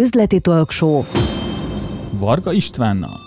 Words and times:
üzleti 0.00 0.40
talkshow 0.40 1.04
Varga 2.12 2.52
Istvánnal. 2.52 3.18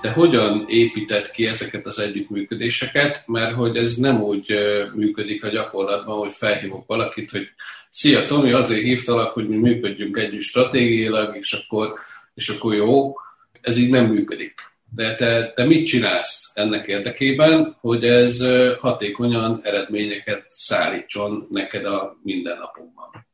Te 0.00 0.10
hogyan 0.10 0.64
épített 0.68 1.30
ki 1.30 1.46
ezeket 1.46 1.86
az 1.86 1.98
együttműködéseket, 1.98 3.22
mert 3.26 3.54
hogy 3.54 3.76
ez 3.76 3.96
nem 3.96 4.22
úgy 4.22 4.52
működik 4.94 5.44
a 5.44 5.48
gyakorlatban, 5.48 6.18
hogy 6.18 6.32
felhívok 6.32 6.86
valakit, 6.86 7.30
hogy 7.30 7.48
szia 7.90 8.24
Tomi, 8.24 8.52
azért 8.52 8.82
hívtalak, 8.82 9.32
hogy 9.32 9.48
mi 9.48 9.56
működjünk 9.56 10.16
együtt 10.16 10.40
stratégiailag, 10.40 11.36
és 11.36 11.52
akkor, 11.52 11.92
és 12.34 12.48
akkor 12.48 12.74
jó. 12.74 13.14
Ez 13.60 13.76
így 13.76 13.90
nem 13.90 14.06
működik. 14.06 14.54
De 14.94 15.14
te, 15.14 15.52
te 15.54 15.64
mit 15.64 15.86
csinálsz 15.86 16.50
ennek 16.54 16.86
érdekében, 16.86 17.76
hogy 17.80 18.04
ez 18.04 18.44
hatékonyan 18.78 19.60
eredményeket 19.62 20.46
szállítson 20.48 21.46
neked 21.50 21.84
a 21.84 22.18
mindennapokban? 22.22 23.26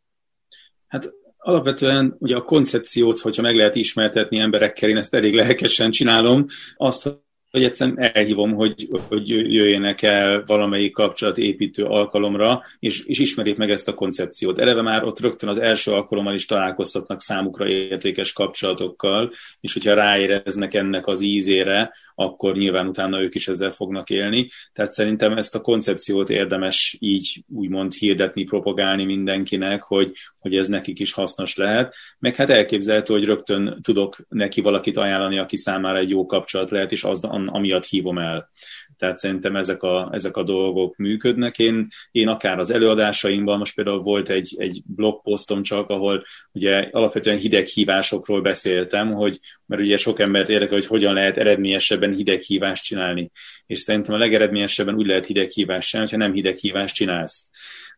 Hát 0.89 1.13
alapvetően 1.43 2.17
ugye 2.19 2.37
a 2.37 2.43
koncepciót, 2.43 3.19
hogyha 3.19 3.43
meg 3.43 3.57
lehet 3.57 3.75
ismertetni 3.75 4.39
emberekkel, 4.39 4.89
én 4.89 4.97
ezt 4.97 5.15
elég 5.15 5.35
lelkesen 5.35 5.91
csinálom, 5.91 6.47
azt, 6.77 7.22
hogy 7.53 7.65
egyszerűen 7.65 7.99
elhívom, 7.99 8.55
hogy, 8.55 8.89
hogy 9.09 9.29
jöjjenek 9.29 10.03
el 10.03 10.43
valamelyik 10.47 10.93
kapcsolatépítő 10.93 11.85
alkalomra, 11.85 12.63
és, 12.79 13.05
és 13.05 13.19
ismerjék 13.19 13.57
meg 13.57 13.71
ezt 13.71 13.89
a 13.89 13.95
koncepciót. 13.95 14.59
Eleve 14.59 14.83
már 14.83 15.05
ott 15.05 15.21
rögtön 15.21 15.49
az 15.49 15.59
első 15.59 15.91
alkalommal 15.91 16.35
is 16.35 16.47
találkoztatnak 16.47 17.21
számukra 17.21 17.69
értékes 17.69 18.33
kapcsolatokkal, 18.33 19.33
és 19.61 19.73
hogyha 19.73 19.95
ráéreznek 19.95 20.75
ennek 20.75 21.07
az 21.07 21.21
ízére, 21.21 21.93
akkor 22.15 22.57
nyilván 22.57 22.87
utána 22.87 23.21
ők 23.21 23.35
is 23.35 23.49
ezzel 23.49 23.71
fognak 23.71 24.11
élni. 24.11 24.49
Tehát 24.73 24.93
szerintem 24.93 25.37
ezt 25.37 25.55
a 25.55 25.61
koncepciót 25.61 26.31
érdemes 26.31 26.97
így 27.01 27.45
úgymond 27.49 27.93
hirdetni, 27.93 28.45
propagálni 28.45 29.05
mindenkinek, 29.05 29.83
hogy, 29.83 30.13
hogy 30.39 30.57
ez 30.57 30.69
nekik 30.69 31.01
is 31.01 31.13
hasznos 31.13 31.57
lehet. 31.57 31.95
Meg 32.19 32.35
hát 32.35 32.51
elképzelhető, 32.51 33.13
hogy 33.13 33.25
rögtön 33.25 33.79
tudok 33.83 34.17
neki 34.29 34.61
valakit 34.61 34.97
ajánlani, 34.97 35.39
aki 35.39 35.57
számára 35.57 35.99
egy 35.99 36.11
jó 36.11 36.27
kapcsolat 36.27 36.71
lehet, 36.71 36.93
és 36.93 37.05
az, 37.05 37.21
amiatt 37.49 37.85
hívom 37.85 38.19
el. 38.19 38.51
Tehát 38.97 39.17
szerintem 39.17 39.57
ezek 39.57 39.83
a, 39.83 40.09
ezek 40.13 40.37
a 40.37 40.43
dolgok 40.43 40.97
működnek. 40.97 41.59
Én, 41.59 41.87
én 42.11 42.29
akár 42.29 42.59
az 42.59 42.71
előadásaimban, 42.71 43.59
most 43.59 43.75
például 43.75 44.03
volt 44.03 44.29
egy, 44.29 44.55
egy 44.59 44.83
blogposztom 44.87 45.63
csak, 45.63 45.89
ahol 45.89 46.25
ugye 46.53 46.89
alapvetően 46.91 47.39
hideghívásokról 47.39 48.41
beszéltem, 48.41 49.13
hogy, 49.13 49.41
mert 49.67 49.83
ugye 49.83 49.97
sok 49.97 50.19
embert 50.19 50.49
érdekel, 50.49 50.75
hogy 50.75 50.87
hogyan 50.87 51.15
lehet 51.15 51.37
eredményesebben 51.37 52.15
hideghívást 52.15 52.85
csinálni. 52.85 53.31
És 53.67 53.81
szerintem 53.81 54.15
a 54.15 54.19
legeredményesebben 54.19 54.95
úgy 54.95 55.07
lehet 55.07 55.27
hideghívást 55.27 55.89
csinálni, 55.89 56.11
ha 56.11 56.17
nem 56.17 56.33
hideghívást 56.33 56.95
csinálsz 56.95 57.51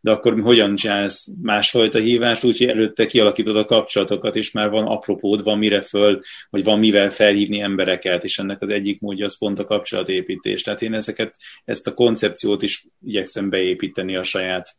de 0.05 0.11
akkor 0.11 0.41
hogyan 0.41 0.75
csinálsz 0.75 1.27
másfajta 1.41 1.99
hívást, 1.99 2.43
úgyhogy 2.43 2.67
előtte 2.67 3.05
kialakítod 3.05 3.57
a 3.57 3.65
kapcsolatokat, 3.65 4.35
és 4.35 4.51
már 4.51 4.69
van 4.69 4.85
apropód, 4.85 5.43
van 5.43 5.57
mire 5.57 5.81
föl, 5.81 6.19
vagy 6.49 6.63
van 6.63 6.79
mivel 6.79 7.09
felhívni 7.09 7.59
embereket, 7.59 8.23
és 8.23 8.39
ennek 8.39 8.61
az 8.61 8.69
egyik 8.69 8.99
módja 8.99 9.25
az 9.25 9.37
pont 9.37 9.59
a 9.59 9.63
kapcsolatépítés. 9.63 10.63
Tehát 10.63 10.81
én 10.81 10.93
ezeket, 10.93 11.35
ezt 11.63 11.87
a 11.87 11.93
koncepciót 11.93 12.61
is 12.61 12.85
igyekszem 13.05 13.49
beépíteni 13.49 14.15
a 14.15 14.23
saját 14.23 14.77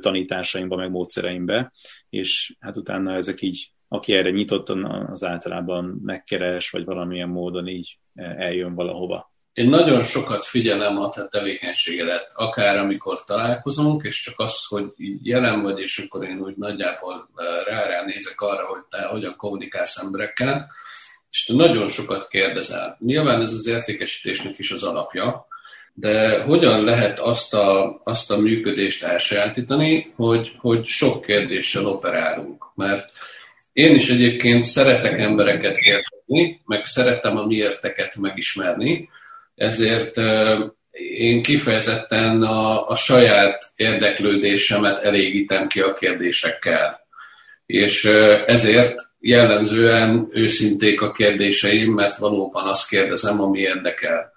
tanításaimba, 0.00 0.76
meg 0.76 0.90
módszereimbe, 0.90 1.72
és 2.10 2.54
hát 2.60 2.76
utána 2.76 3.14
ezek 3.14 3.42
így 3.42 3.70
aki 3.88 4.12
erre 4.12 4.30
nyitott, 4.30 4.68
az 5.06 5.24
általában 5.24 6.00
megkeres, 6.02 6.70
vagy 6.70 6.84
valamilyen 6.84 7.28
módon 7.28 7.66
így 7.68 7.98
eljön 8.14 8.74
valahova. 8.74 9.34
Én 9.56 9.68
nagyon 9.68 10.02
sokat 10.02 10.44
figyelem 10.44 10.98
a 10.98 11.08
te 11.08 11.28
tevékenységedet, 11.30 12.30
akár 12.34 12.76
amikor 12.76 13.24
találkozunk, 13.24 14.04
és 14.04 14.22
csak 14.22 14.38
az, 14.38 14.66
hogy 14.66 14.84
jelen 15.22 15.62
vagy, 15.62 15.80
és 15.80 15.98
akkor 15.98 16.24
én 16.24 16.40
úgy 16.40 16.56
nagyjából 16.56 17.28
rá-rá 17.66 18.04
nézek 18.04 18.40
arra, 18.40 18.66
hogy 18.66 18.80
te 18.90 19.02
hogyan 19.02 19.34
kommunikálsz 19.36 19.96
emberekkel, 19.96 20.70
és 21.30 21.44
te 21.44 21.54
nagyon 21.54 21.88
sokat 21.88 22.28
kérdezel. 22.28 22.96
Nyilván 23.00 23.40
ez 23.40 23.52
az 23.52 23.66
értékesítésnek 23.66 24.58
is 24.58 24.70
az 24.70 24.82
alapja, 24.82 25.46
de 25.94 26.42
hogyan 26.42 26.84
lehet 26.84 27.18
azt 27.18 27.54
a, 27.54 28.00
azt 28.04 28.30
a 28.30 28.38
működést 28.38 29.04
elsajátítani, 29.04 30.12
hogy, 30.16 30.52
hogy 30.58 30.84
sok 30.84 31.22
kérdéssel 31.22 31.86
operálunk? 31.86 32.64
Mert 32.74 33.10
én 33.72 33.94
is 33.94 34.10
egyébként 34.10 34.64
szeretek 34.64 35.18
embereket 35.18 35.76
kérdezni, 35.76 36.62
meg 36.64 36.84
szeretem 36.84 37.36
a 37.36 37.46
miérteket 37.46 38.16
megismerni, 38.16 39.08
ezért 39.56 40.16
én 41.16 41.42
kifejezetten 41.42 42.42
a, 42.42 42.88
a 42.88 42.94
saját 42.94 43.72
érdeklődésemet 43.76 45.02
elégítem 45.02 45.68
ki 45.68 45.80
a 45.80 45.94
kérdésekkel. 45.94 47.00
És 47.66 48.04
ezért 48.46 49.10
jellemzően 49.18 50.28
őszinték 50.32 51.02
a 51.02 51.12
kérdéseim, 51.12 51.92
mert 51.92 52.16
valóban 52.16 52.66
azt 52.68 52.88
kérdezem, 52.88 53.40
ami 53.40 53.58
érdekel. 53.58 54.32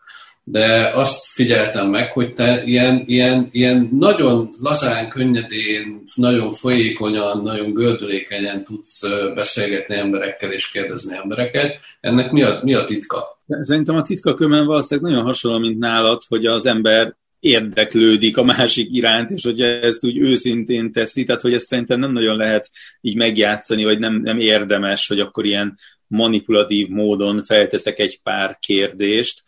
De 0.52 0.92
azt 0.96 1.26
figyeltem 1.26 1.88
meg, 1.88 2.12
hogy 2.12 2.34
te 2.34 2.64
ilyen, 2.66 3.04
ilyen, 3.06 3.50
ilyen 3.52 3.90
nagyon 3.92 4.50
lazán, 4.62 5.10
könnyedén, 5.10 6.04
nagyon 6.16 6.52
folyékonyan, 6.52 7.42
nagyon 7.42 7.74
gördülékenyen 7.74 8.64
tudsz 8.64 9.02
beszélgetni 9.36 9.96
emberekkel 9.96 10.52
és 10.52 10.72
kérdezni 10.72 11.16
embereket. 11.16 11.80
Ennek 12.00 12.32
mi 12.32 12.44
a, 12.44 12.60
mi 12.64 12.74
a 12.74 12.84
titka? 12.84 13.42
Szerintem 13.62 13.96
a 13.96 14.02
titka 14.02 14.34
kömen 14.34 14.66
valószínűleg 14.66 15.12
nagyon 15.12 15.26
hasonló, 15.26 15.60
mint 15.60 15.80
nálad, 15.80 16.22
hogy 16.28 16.46
az 16.46 16.66
ember 16.66 17.16
érdeklődik 17.40 18.38
a 18.38 18.44
másik 18.44 18.96
iránt, 18.96 19.30
és 19.30 19.44
hogy 19.44 19.62
ezt 19.62 20.06
úgy 20.06 20.18
őszintén 20.18 20.92
teszi, 20.92 21.24
tehát 21.24 21.42
hogy 21.42 21.54
ezt 21.54 21.66
szerintem 21.66 22.00
nem 22.00 22.12
nagyon 22.12 22.38
lehet 22.38 22.70
így 23.02 23.16
megjátszani, 23.16 23.84
vagy 23.84 24.00
nem, 24.00 24.22
nem 24.22 24.40
érdemes, 24.40 25.08
hogy 25.08 25.20
akkor 25.20 25.46
ilyen 25.46 25.78
manipulatív 26.08 26.88
módon 26.88 27.44
felteszek 27.44 28.00
egy 28.00 28.20
pár 28.24 28.58
kérdést. 28.60 29.44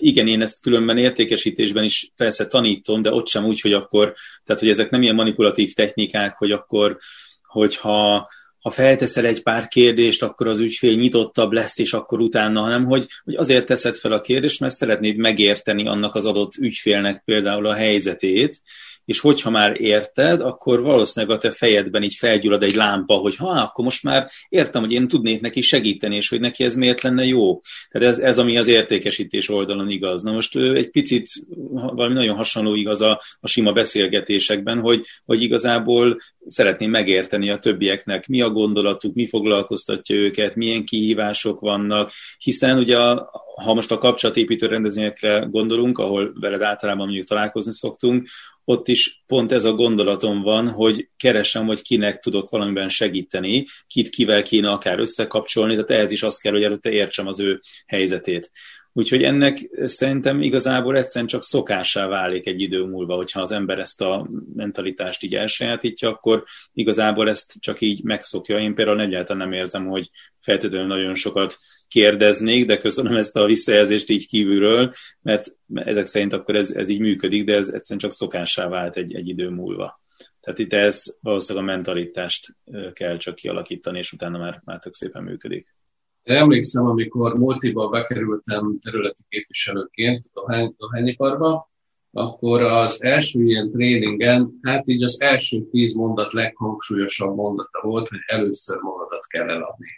Igen, 0.00 0.28
én 0.28 0.42
ezt 0.42 0.62
különben 0.62 0.98
értékesítésben 0.98 1.84
is 1.84 2.10
persze 2.16 2.46
tanítom, 2.46 3.02
de 3.02 3.12
ott 3.12 3.28
sem 3.28 3.44
úgy, 3.44 3.60
hogy 3.60 3.72
akkor, 3.72 4.14
tehát 4.44 4.60
hogy 4.62 4.70
ezek 4.70 4.90
nem 4.90 5.02
ilyen 5.02 5.14
manipulatív 5.14 5.74
technikák, 5.74 6.36
hogy 6.36 6.52
akkor, 6.52 6.98
hogyha 7.42 8.28
ha 8.66 8.72
felteszel 8.72 9.26
egy 9.26 9.42
pár 9.42 9.68
kérdést, 9.68 10.22
akkor 10.22 10.46
az 10.46 10.60
ügyfél 10.60 10.94
nyitottabb 10.94 11.52
lesz, 11.52 11.78
és 11.78 11.92
akkor 11.92 12.20
utána, 12.20 12.60
hanem 12.60 12.84
hogy, 12.84 13.06
hogy 13.24 13.34
azért 13.34 13.66
teszed 13.66 13.96
fel 13.96 14.12
a 14.12 14.20
kérdést, 14.20 14.60
mert 14.60 14.74
szeretnéd 14.74 15.16
megérteni 15.16 15.86
annak 15.86 16.14
az 16.14 16.26
adott 16.26 16.54
ügyfélnek 16.56 17.22
például 17.24 17.66
a 17.66 17.74
helyzetét, 17.74 18.60
és 19.06 19.20
hogyha 19.20 19.50
már 19.50 19.80
érted, 19.80 20.40
akkor 20.40 20.82
valószínűleg 20.82 21.36
a 21.36 21.40
te 21.40 21.50
fejedben 21.50 22.02
így 22.02 22.14
felgyullad 22.14 22.62
egy 22.62 22.74
lámpa, 22.74 23.14
hogy 23.14 23.36
ha, 23.36 23.48
akkor 23.48 23.84
most 23.84 24.02
már 24.02 24.30
értem, 24.48 24.82
hogy 24.82 24.92
én 24.92 25.08
tudnék 25.08 25.40
neki 25.40 25.60
segíteni, 25.60 26.16
és 26.16 26.28
hogy 26.28 26.40
neki 26.40 26.64
ez 26.64 26.74
miért 26.74 27.02
lenne 27.02 27.24
jó. 27.24 27.60
Tehát 27.90 28.08
ez, 28.08 28.18
ez 28.18 28.38
ami 28.38 28.58
az 28.58 28.68
értékesítés 28.68 29.48
oldalon 29.48 29.90
igaz. 29.90 30.22
Na 30.22 30.32
most 30.32 30.56
egy 30.56 30.90
picit 30.90 31.28
valami 31.70 32.14
nagyon 32.14 32.36
hasonló 32.36 32.74
igaz 32.74 33.00
a, 33.00 33.20
a 33.40 33.48
sima 33.48 33.72
beszélgetésekben, 33.72 34.80
hogy, 34.80 35.04
hogy 35.24 35.42
igazából 35.42 36.16
szeretném 36.46 36.90
megérteni 36.90 37.50
a 37.50 37.58
többieknek, 37.58 38.26
mi 38.26 38.40
a 38.40 38.50
gondolatuk, 38.50 39.14
mi 39.14 39.26
foglalkoztatja 39.26 40.16
őket, 40.16 40.54
milyen 40.54 40.84
kihívások 40.84 41.60
vannak, 41.60 42.12
hiszen 42.38 42.78
ugye 42.78 42.98
a, 42.98 43.30
ha 43.64 43.74
most 43.74 43.92
a 43.92 43.98
kapcsolatépítő 43.98 44.66
rendezvényekre 44.66 45.46
gondolunk, 45.50 45.98
ahol 45.98 46.32
veled 46.40 46.62
általában 46.62 47.06
mondjuk 47.06 47.26
találkozni 47.26 47.72
szoktunk, 47.72 48.28
ott 48.68 48.88
is 48.88 49.22
pont 49.26 49.52
ez 49.52 49.64
a 49.64 49.72
gondolatom 49.72 50.42
van, 50.42 50.68
hogy 50.68 51.08
keresem, 51.16 51.66
hogy 51.66 51.82
kinek 51.82 52.20
tudok 52.20 52.50
valamiben 52.50 52.88
segíteni, 52.88 53.66
kit 53.86 54.08
kivel 54.08 54.42
kéne 54.42 54.70
akár 54.70 54.98
összekapcsolni, 54.98 55.72
tehát 55.72 55.90
ehhez 55.90 56.12
is 56.12 56.22
azt 56.22 56.40
kell, 56.40 56.52
hogy 56.52 56.62
előtte 56.64 56.90
értsem 56.90 57.26
az 57.26 57.40
ő 57.40 57.60
helyzetét. 57.86 58.50
Úgyhogy 58.92 59.22
ennek 59.22 59.68
szerintem 59.84 60.42
igazából 60.42 60.96
egyszerűen 60.96 61.26
csak 61.26 61.42
szokásá 61.42 62.06
válik 62.06 62.46
egy 62.46 62.60
idő 62.60 62.84
múlva, 62.84 63.14
hogyha 63.16 63.40
az 63.40 63.52
ember 63.52 63.78
ezt 63.78 64.00
a 64.00 64.28
mentalitást 64.54 65.22
így 65.22 65.34
elsajátítja, 65.34 66.08
akkor 66.08 66.44
igazából 66.72 67.28
ezt 67.28 67.54
csak 67.58 67.80
így 67.80 68.02
megszokja. 68.02 68.58
Én 68.58 68.74
például 68.74 69.00
egyáltalán 69.00 69.48
nem 69.48 69.58
érzem, 69.58 69.86
hogy 69.86 70.10
feltétlenül 70.40 70.86
nagyon 70.86 71.14
sokat 71.14 71.58
kérdeznék, 71.88 72.66
de 72.66 72.76
köszönöm 72.76 73.16
ezt 73.16 73.36
a 73.36 73.46
visszajelzést 73.46 74.10
így 74.10 74.28
kívülről, 74.28 74.92
mert 75.22 75.56
ezek 75.74 76.06
szerint 76.06 76.32
akkor 76.32 76.54
ez, 76.54 76.70
ez 76.70 76.88
így 76.88 77.00
működik, 77.00 77.44
de 77.44 77.54
ez 77.54 77.68
egyszerűen 77.68 77.98
csak 77.98 78.12
szokássá 78.12 78.68
vált 78.68 78.96
egy, 78.96 79.14
egy 79.14 79.28
idő 79.28 79.48
múlva. 79.48 80.00
Tehát 80.40 80.58
itt 80.58 80.72
ez 80.72 81.02
valószínűleg 81.20 81.68
a 81.68 81.72
mentalitást 81.72 82.56
kell 82.92 83.16
csak 83.16 83.34
kialakítani, 83.34 83.98
és 83.98 84.12
utána 84.12 84.38
már, 84.38 84.62
már 84.64 84.78
tök 84.78 84.94
szépen 84.94 85.22
működik. 85.22 85.74
Emlékszem, 86.22 86.86
amikor 86.86 87.34
multiba 87.34 87.88
bekerültem 87.88 88.78
területi 88.80 89.22
képviselőként 89.28 90.30
a 90.32 90.74
dohányiparba, 90.76 91.70
akkor 92.12 92.62
az 92.62 93.02
első 93.02 93.42
ilyen 93.42 93.70
tréningen, 93.70 94.58
hát 94.62 94.88
így 94.88 95.02
az 95.02 95.20
első 95.20 95.60
tíz 95.70 95.94
mondat 95.94 96.32
leghangsúlyosabb 96.32 97.36
mondata 97.36 97.80
volt, 97.82 98.08
hogy 98.08 98.18
először 98.26 98.78
magadat 98.80 99.26
kell 99.26 99.48
eladni. 99.48 99.88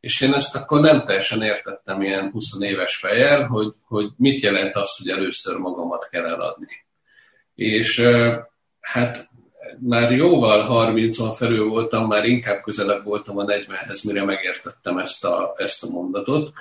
És 0.00 0.20
én 0.20 0.34
ezt 0.34 0.56
akkor 0.56 0.80
nem 0.80 1.04
teljesen 1.04 1.42
értettem 1.42 2.02
ilyen 2.02 2.30
20 2.30 2.60
éves 2.60 2.96
fejjel, 2.96 3.46
hogy, 3.46 3.74
hogy 3.84 4.10
mit 4.16 4.40
jelent 4.42 4.76
az, 4.76 4.96
hogy 4.96 5.08
először 5.08 5.56
magamat 5.56 6.08
kell 6.10 6.24
eladni. 6.24 6.86
És 7.54 8.08
hát 8.80 9.28
már 9.80 10.12
jóval 10.12 10.60
30 10.60 11.36
felül 11.36 11.68
voltam, 11.68 12.06
már 12.06 12.24
inkább 12.24 12.62
közelebb 12.62 13.04
voltam 13.04 13.38
a 13.38 13.44
40-hez, 13.44 14.06
mire 14.06 14.24
megértettem 14.24 14.98
ezt 14.98 15.24
a, 15.24 15.54
ezt 15.56 15.84
a 15.84 15.88
mondatot. 15.88 16.52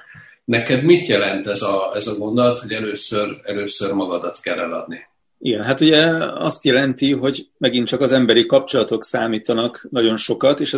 Neked 0.46 0.84
mit 0.84 1.08
jelent 1.08 1.48
ez 1.48 1.62
a, 1.62 1.92
ez 1.96 2.08
a 2.08 2.18
gondolat, 2.18 2.60
hogy 2.60 2.72
először, 2.72 3.42
először 3.44 3.94
magadat 3.94 4.40
kell 4.40 4.60
eladni? 4.60 5.08
Igen, 5.40 5.64
hát 5.64 5.82
ugye 5.82 6.06
azt 6.34 6.66
jelenti, 6.66 7.14
hogy 7.14 7.48
megint 7.58 7.88
csak 7.88 8.02
az 8.02 8.12
emberi 8.12 8.46
kapcsolatok 8.46 9.04
számítanak 9.04 9.88
nagyon 9.90 10.18
sokat, 10.18 10.60
és 10.60 10.74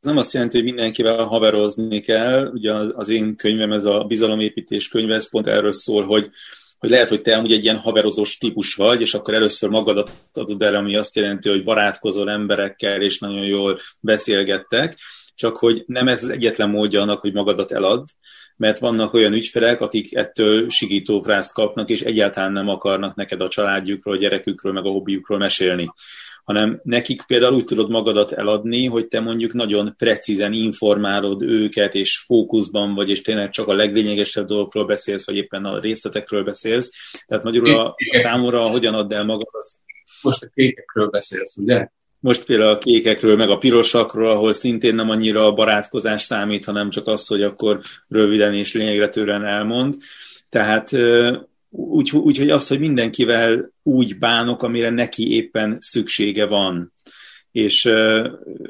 ez 0.00 0.08
nem 0.08 0.16
azt 0.16 0.32
jelenti, 0.32 0.56
hogy 0.56 0.66
mindenkivel 0.66 1.24
haverozni 1.24 2.00
kell. 2.00 2.46
Ugye 2.46 2.72
az 2.72 3.08
én 3.08 3.36
könyvem, 3.36 3.72
ez 3.72 3.84
a 3.84 4.04
bizalomépítés 4.04 4.88
könyve, 4.88 5.14
ez 5.14 5.30
pont 5.30 5.46
erről 5.46 5.72
szól, 5.72 6.06
hogy, 6.06 6.30
hogy 6.78 6.90
lehet, 6.90 7.08
hogy 7.08 7.22
te 7.22 7.36
amúgy 7.36 7.52
egy 7.52 7.64
ilyen 7.64 7.76
haverozós 7.76 8.36
típus 8.36 8.74
vagy, 8.74 9.00
és 9.00 9.14
akkor 9.14 9.34
először 9.34 9.68
magadat 9.68 10.10
adod 10.32 10.62
el, 10.62 10.74
ami 10.74 10.96
azt 10.96 11.16
jelenti, 11.16 11.48
hogy 11.48 11.64
barátkozol 11.64 12.30
emberekkel, 12.30 13.02
és 13.02 13.18
nagyon 13.18 13.44
jól 13.44 13.78
beszélgettek, 14.00 14.98
csak 15.34 15.56
hogy 15.56 15.84
nem 15.86 16.08
ez 16.08 16.22
az 16.24 16.30
egyetlen 16.30 16.70
módja 16.70 17.00
annak, 17.00 17.20
hogy 17.20 17.32
magadat 17.32 17.72
elad, 17.72 18.04
mert 18.56 18.78
vannak 18.78 19.14
olyan 19.14 19.32
ügyfelek, 19.32 19.80
akik 19.80 20.14
ettől 20.14 20.68
sigítófrászt 20.68 21.52
kapnak, 21.52 21.88
és 21.88 22.00
egyáltalán 22.00 22.52
nem 22.52 22.68
akarnak 22.68 23.14
neked 23.14 23.40
a 23.40 23.48
családjukról, 23.48 24.14
a 24.14 24.18
gyerekükről, 24.18 24.72
meg 24.72 24.86
a 24.86 24.90
hobbiukról 24.90 25.38
mesélni 25.38 25.92
hanem 26.44 26.80
nekik 26.82 27.22
például 27.26 27.54
úgy 27.54 27.64
tudod 27.64 27.90
magadat 27.90 28.32
eladni, 28.32 28.86
hogy 28.86 29.06
te 29.06 29.20
mondjuk 29.20 29.52
nagyon 29.52 29.94
precízen 29.98 30.52
informálod 30.52 31.42
őket, 31.42 31.94
és 31.94 32.18
fókuszban 32.18 32.94
vagy, 32.94 33.10
és 33.10 33.22
tényleg 33.22 33.50
csak 33.50 33.68
a 33.68 33.74
leglényegesebb 33.74 34.46
dolgokról 34.46 34.86
beszélsz, 34.86 35.26
vagy 35.26 35.36
éppen 35.36 35.64
a 35.64 35.80
részletekről 35.80 36.44
beszélsz. 36.44 36.90
Tehát 37.26 37.44
magyarul 37.44 37.74
a, 37.74 37.86
a 37.86 38.16
számomra 38.22 38.60
hogyan 38.60 38.94
add 38.94 39.12
el 39.12 39.24
magad, 39.24 39.48
az... 39.50 39.78
Most 40.22 40.42
a 40.42 40.48
kékekről 40.54 41.08
beszélsz, 41.08 41.56
ugye? 41.56 41.88
Most 42.20 42.44
például 42.44 42.70
a 42.70 42.78
kékekről, 42.78 43.36
meg 43.36 43.50
a 43.50 43.56
pirosakról, 43.56 44.30
ahol 44.30 44.52
szintén 44.52 44.94
nem 44.94 45.10
annyira 45.10 45.46
a 45.46 45.52
barátkozás 45.52 46.22
számít, 46.22 46.64
hanem 46.64 46.90
csak 46.90 47.06
az, 47.06 47.26
hogy 47.26 47.42
akkor 47.42 47.80
röviden 48.08 48.54
és 48.54 48.74
lényegre 48.74 49.08
törően 49.08 49.44
elmond. 49.44 49.94
Tehát 50.48 50.90
Úgyhogy 51.70 52.20
úgy, 52.20 52.38
hogy 52.38 52.50
az, 52.50 52.68
hogy 52.68 52.78
mindenkivel 52.78 53.72
úgy 53.82 54.18
bánok, 54.18 54.62
amire 54.62 54.90
neki 54.90 55.34
éppen 55.34 55.76
szüksége 55.80 56.46
van. 56.46 56.92
És 57.52 57.90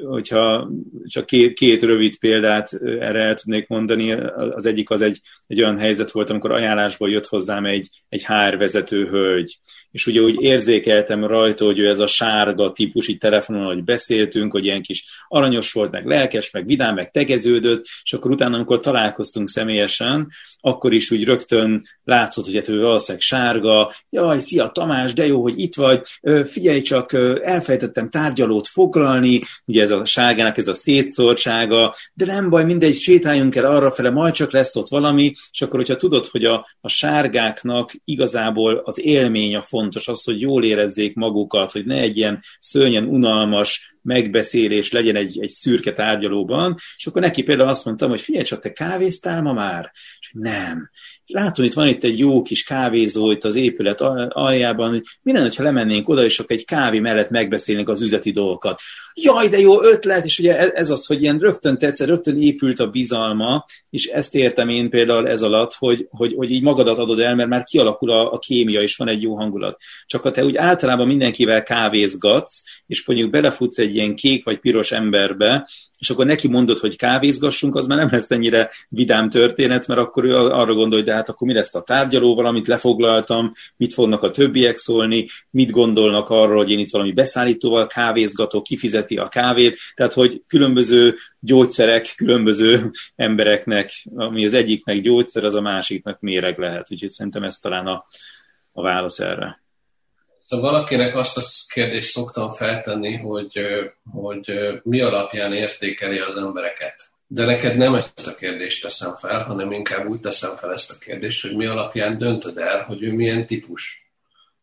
hogyha 0.03 0.71
csak 1.05 1.25
két, 1.25 1.53
két 1.53 1.83
rövid 1.83 2.17
példát 2.19 2.73
erre 2.83 3.19
el 3.19 3.33
tudnék 3.35 3.67
mondani, 3.67 4.11
az 4.11 4.65
egyik 4.65 4.89
az 4.89 5.01
egy, 5.01 5.19
egy 5.47 5.61
olyan 5.61 5.77
helyzet 5.77 6.11
volt, 6.11 6.29
amikor 6.29 6.51
ajánlásból 6.51 7.09
jött 7.09 7.25
hozzám 7.25 7.65
egy, 7.65 7.89
egy 8.09 8.25
HR 8.25 8.57
vezető 8.57 9.07
hölgy, 9.07 9.59
és 9.91 10.07
ugye 10.07 10.21
úgy 10.21 10.41
érzékeltem 10.41 11.25
rajta, 11.25 11.65
hogy 11.65 11.79
ő 11.79 11.87
ez 11.87 11.99
a 11.99 12.07
sárga 12.07 12.71
típus, 12.71 13.07
így 13.07 13.17
telefonon, 13.17 13.65
hogy 13.65 13.83
beszéltünk, 13.83 14.51
hogy 14.51 14.65
ilyen 14.65 14.81
kis 14.81 15.05
aranyos 15.27 15.71
volt, 15.71 15.91
meg 15.91 16.05
lelkes, 16.05 16.51
meg 16.51 16.65
vidám, 16.65 16.95
meg 16.95 17.11
tegeződött, 17.11 17.85
és 18.03 18.13
akkor 18.13 18.31
utána, 18.31 18.55
amikor 18.55 18.79
találkoztunk 18.79 19.49
személyesen, 19.49 20.29
akkor 20.61 20.93
is 20.93 21.11
úgy 21.11 21.23
rögtön 21.23 21.83
látszott, 22.03 22.45
hogy 22.45 22.55
hát 22.55 22.67
ő 22.67 22.81
valószínűleg 22.81 23.21
sárga, 23.21 23.93
jaj, 24.09 24.39
szia 24.39 24.67
Tamás, 24.67 25.13
de 25.13 25.25
jó, 25.25 25.41
hogy 25.41 25.59
itt 25.59 25.75
vagy, 25.75 26.01
figyelj 26.45 26.81
csak, 26.81 27.13
elfejtettem 27.43 28.09
tárgyalót 28.09 28.67
foglalni, 28.67 29.39
ugye 29.65 29.81
ez 29.81 29.91
a 29.91 30.05
sárgának 30.05 30.57
ez 30.57 30.67
a 30.67 30.73
szétszórtsága, 30.73 31.95
de 32.13 32.25
nem 32.25 32.49
baj, 32.49 32.65
mindegy, 32.65 32.95
sétáljunk 32.95 33.55
el 33.55 33.65
arra 33.65 33.91
fele, 33.91 34.09
majd 34.09 34.33
csak 34.33 34.51
lesz 34.51 34.75
ott 34.75 34.87
valami, 34.87 35.33
és 35.51 35.61
akkor, 35.61 35.79
hogyha 35.79 35.95
tudod, 35.95 36.25
hogy 36.25 36.45
a, 36.45 36.67
a 36.81 36.87
sárgáknak 36.89 37.91
igazából 38.05 38.81
az 38.85 38.99
élmény 38.99 39.55
a 39.55 39.61
fontos, 39.81 40.07
az, 40.07 40.23
hogy 40.23 40.41
jól 40.41 40.63
érezzék 40.63 41.15
magukat, 41.15 41.71
hogy 41.71 41.85
ne 41.85 41.99
egy 41.99 42.17
ilyen 42.17 42.39
szörnyen 42.59 43.05
unalmas 43.05 43.95
megbeszélés 44.01 44.91
legyen 44.91 45.15
egy, 45.15 45.39
egy 45.41 45.49
szürke 45.49 45.93
tárgyalóban, 45.93 46.75
és 46.97 47.07
akkor 47.07 47.21
neki 47.21 47.43
például 47.43 47.69
azt 47.69 47.85
mondtam, 47.85 48.09
hogy 48.09 48.21
figyelj 48.21 48.43
csak, 48.43 48.61
te 48.61 48.71
kávéztál 48.71 49.41
ma 49.41 49.53
már? 49.53 49.91
És 50.19 50.31
nem 50.33 50.89
látom, 51.31 51.65
itt 51.65 51.73
van 51.73 51.87
itt 51.87 52.03
egy 52.03 52.19
jó 52.19 52.41
kis 52.41 52.63
kávézó 52.63 53.31
itt 53.31 53.43
az 53.43 53.55
épület 53.55 54.01
aljában, 54.29 54.89
hogy 54.89 55.01
mi 55.21 55.31
lenne, 55.31 55.49
ha 55.55 55.63
lemennénk 55.63 56.09
oda, 56.09 56.23
és 56.23 56.39
akkor 56.39 56.55
egy 56.55 56.65
kávé 56.65 56.99
mellett 56.99 57.29
megbeszélnénk 57.29 57.89
az 57.89 58.01
üzleti 58.01 58.31
dolgokat. 58.31 58.79
Jaj, 59.13 59.47
de 59.47 59.59
jó 59.59 59.83
ötlet, 59.83 60.25
és 60.25 60.39
ugye 60.39 60.71
ez 60.71 60.89
az, 60.89 61.05
hogy 61.05 61.21
ilyen 61.21 61.37
rögtön 61.37 61.77
tetszett, 61.77 62.07
rögtön 62.07 62.41
épült 62.41 62.79
a 62.79 62.87
bizalma, 62.87 63.65
és 63.89 64.05
ezt 64.05 64.35
értem 64.35 64.69
én 64.69 64.89
például 64.89 65.27
ez 65.27 65.41
alatt, 65.41 65.73
hogy, 65.73 66.07
hogy, 66.09 66.33
hogy 66.33 66.51
így 66.51 66.63
magadat 66.63 66.97
adod 66.97 67.19
el, 67.19 67.35
mert 67.35 67.49
már 67.49 67.63
kialakul 67.63 68.11
a, 68.11 68.33
a 68.33 68.39
kémia, 68.39 68.81
és 68.81 68.95
van 68.95 69.07
egy 69.07 69.21
jó 69.21 69.35
hangulat. 69.35 69.77
Csak 70.05 70.21
ha 70.21 70.31
te 70.31 70.45
úgy 70.45 70.55
általában 70.55 71.07
mindenkivel 71.07 71.63
kávézgatsz, 71.63 72.63
és 72.87 73.05
mondjuk 73.05 73.29
belefutsz 73.29 73.77
egy 73.77 73.90
ilyen 73.95 74.15
kék 74.15 74.43
vagy 74.43 74.59
piros 74.59 74.91
emberbe, 74.91 75.67
és 75.99 76.09
akkor 76.09 76.25
neki 76.25 76.47
mondod, 76.47 76.77
hogy 76.77 76.95
kávézgassunk, 76.95 77.75
az 77.75 77.87
már 77.87 77.97
nem 77.97 78.09
lesz 78.11 78.31
ennyire 78.31 78.69
vidám 78.89 79.29
történet, 79.29 79.87
mert 79.87 79.99
akkor 79.99 80.25
ő 80.25 80.35
arra 80.35 80.73
gondol, 80.73 80.97
hogy 80.97 81.07
de 81.07 81.13
hát 81.13 81.29
akkor 81.29 81.47
mi 81.47 81.53
lesz 81.53 81.75
a 81.75 81.81
tárgyalóval, 81.81 82.45
amit 82.45 82.67
lefoglaltam, 82.67 83.51
mit 83.77 83.93
fognak 83.93 84.23
a 84.23 84.29
többiek 84.29 84.77
szólni, 84.77 85.27
mit 85.49 85.71
gondolnak 85.71 86.29
arról, 86.29 86.57
hogy 86.57 86.71
én 86.71 86.79
itt 86.79 86.91
valami 86.91 87.11
beszállítóval 87.11 87.87
kávézgatok, 87.87 88.63
kifizeti 88.63 89.17
a 89.17 89.27
kávét, 89.27 89.77
tehát 89.95 90.13
hogy 90.13 90.43
különböző 90.47 91.15
gyógyszerek 91.39 92.13
különböző 92.15 92.91
embereknek, 93.15 93.91
ami 94.15 94.45
az 94.45 94.53
egyiknek 94.53 95.01
gyógyszer, 95.01 95.43
az 95.43 95.55
a 95.55 95.61
másiknak 95.61 96.19
méreg 96.19 96.57
lehet. 96.57 96.91
Úgyhogy 96.91 97.09
szerintem 97.09 97.43
ez 97.43 97.55
talán 97.55 97.87
a, 97.87 98.05
a 98.71 98.81
válasz 98.81 99.19
erre. 99.19 99.60
Szóval 100.51 100.71
valakinek 100.71 101.15
azt 101.15 101.37
a 101.37 101.41
kérdést 101.73 102.11
szoktam 102.11 102.49
feltenni, 102.49 103.15
hogy, 103.15 103.61
hogy 104.11 104.53
mi 104.83 105.01
alapján 105.01 105.53
értékeli 105.53 106.19
az 106.19 106.37
embereket. 106.37 107.09
De 107.27 107.45
neked 107.45 107.77
nem 107.77 107.95
ezt 107.95 108.27
a 108.27 108.35
kérdést 108.35 108.83
teszem 108.83 109.15
fel, 109.15 109.43
hanem 109.43 109.71
inkább 109.71 110.07
úgy 110.07 110.19
teszem 110.19 110.55
fel 110.55 110.73
ezt 110.73 110.91
a 110.91 110.99
kérdést, 110.99 111.41
hogy 111.41 111.55
mi 111.55 111.65
alapján 111.65 112.17
döntöd 112.17 112.57
el, 112.57 112.83
hogy 112.83 113.03
ő 113.03 113.13
milyen 113.13 113.45
típus. 113.45 114.11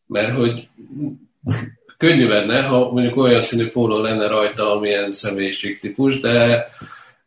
Mert 0.07 0.37
hogy 0.37 0.69
könnyű 1.97 2.29
lenne, 2.29 2.63
ha 2.63 2.93
mondjuk 2.93 3.17
olyan 3.17 3.41
színű 3.41 3.71
póló 3.71 3.99
lenne 3.99 4.27
rajta, 4.27 4.73
amilyen 4.73 5.11
személyiségtípus, 5.11 6.21
de, 6.21 6.67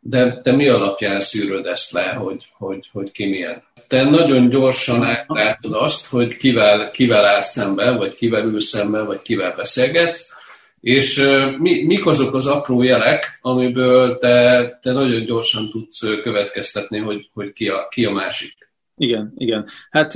de, 0.00 0.40
de 0.42 0.52
mi 0.52 0.68
alapján 0.68 1.20
szűröd 1.20 1.66
ezt 1.66 1.92
le, 1.92 2.12
hogy, 2.12 2.48
hogy, 2.58 2.88
hogy 2.92 3.12
ki 3.12 3.26
milyen? 3.26 3.62
Te 3.92 4.04
nagyon 4.04 4.48
gyorsan 4.48 5.02
átlátod 5.02 5.72
azt, 5.74 6.06
hogy 6.06 6.36
kivel, 6.36 6.90
kivel 6.90 7.24
áll 7.24 7.40
szemben, 7.42 7.96
vagy 7.96 8.14
kivel 8.14 8.44
ül 8.44 8.60
szemben, 8.60 9.06
vagy 9.06 9.22
kivel 9.22 9.54
beszélgetsz, 9.56 10.32
és 10.80 11.22
mi, 11.58 11.84
mik 11.84 12.06
azok 12.06 12.34
az 12.34 12.46
apró 12.46 12.82
jelek, 12.82 13.38
amiből 13.40 14.16
te, 14.16 14.78
te 14.82 14.92
nagyon 14.92 15.24
gyorsan 15.24 15.70
tudsz 15.70 16.00
következtetni, 16.22 16.98
hogy, 16.98 17.30
hogy 17.32 17.52
ki, 17.52 17.68
a, 17.68 17.88
ki 17.90 18.04
a 18.04 18.10
másik. 18.10 18.54
Igen, 18.96 19.32
igen. 19.36 19.66
Hát 19.90 20.14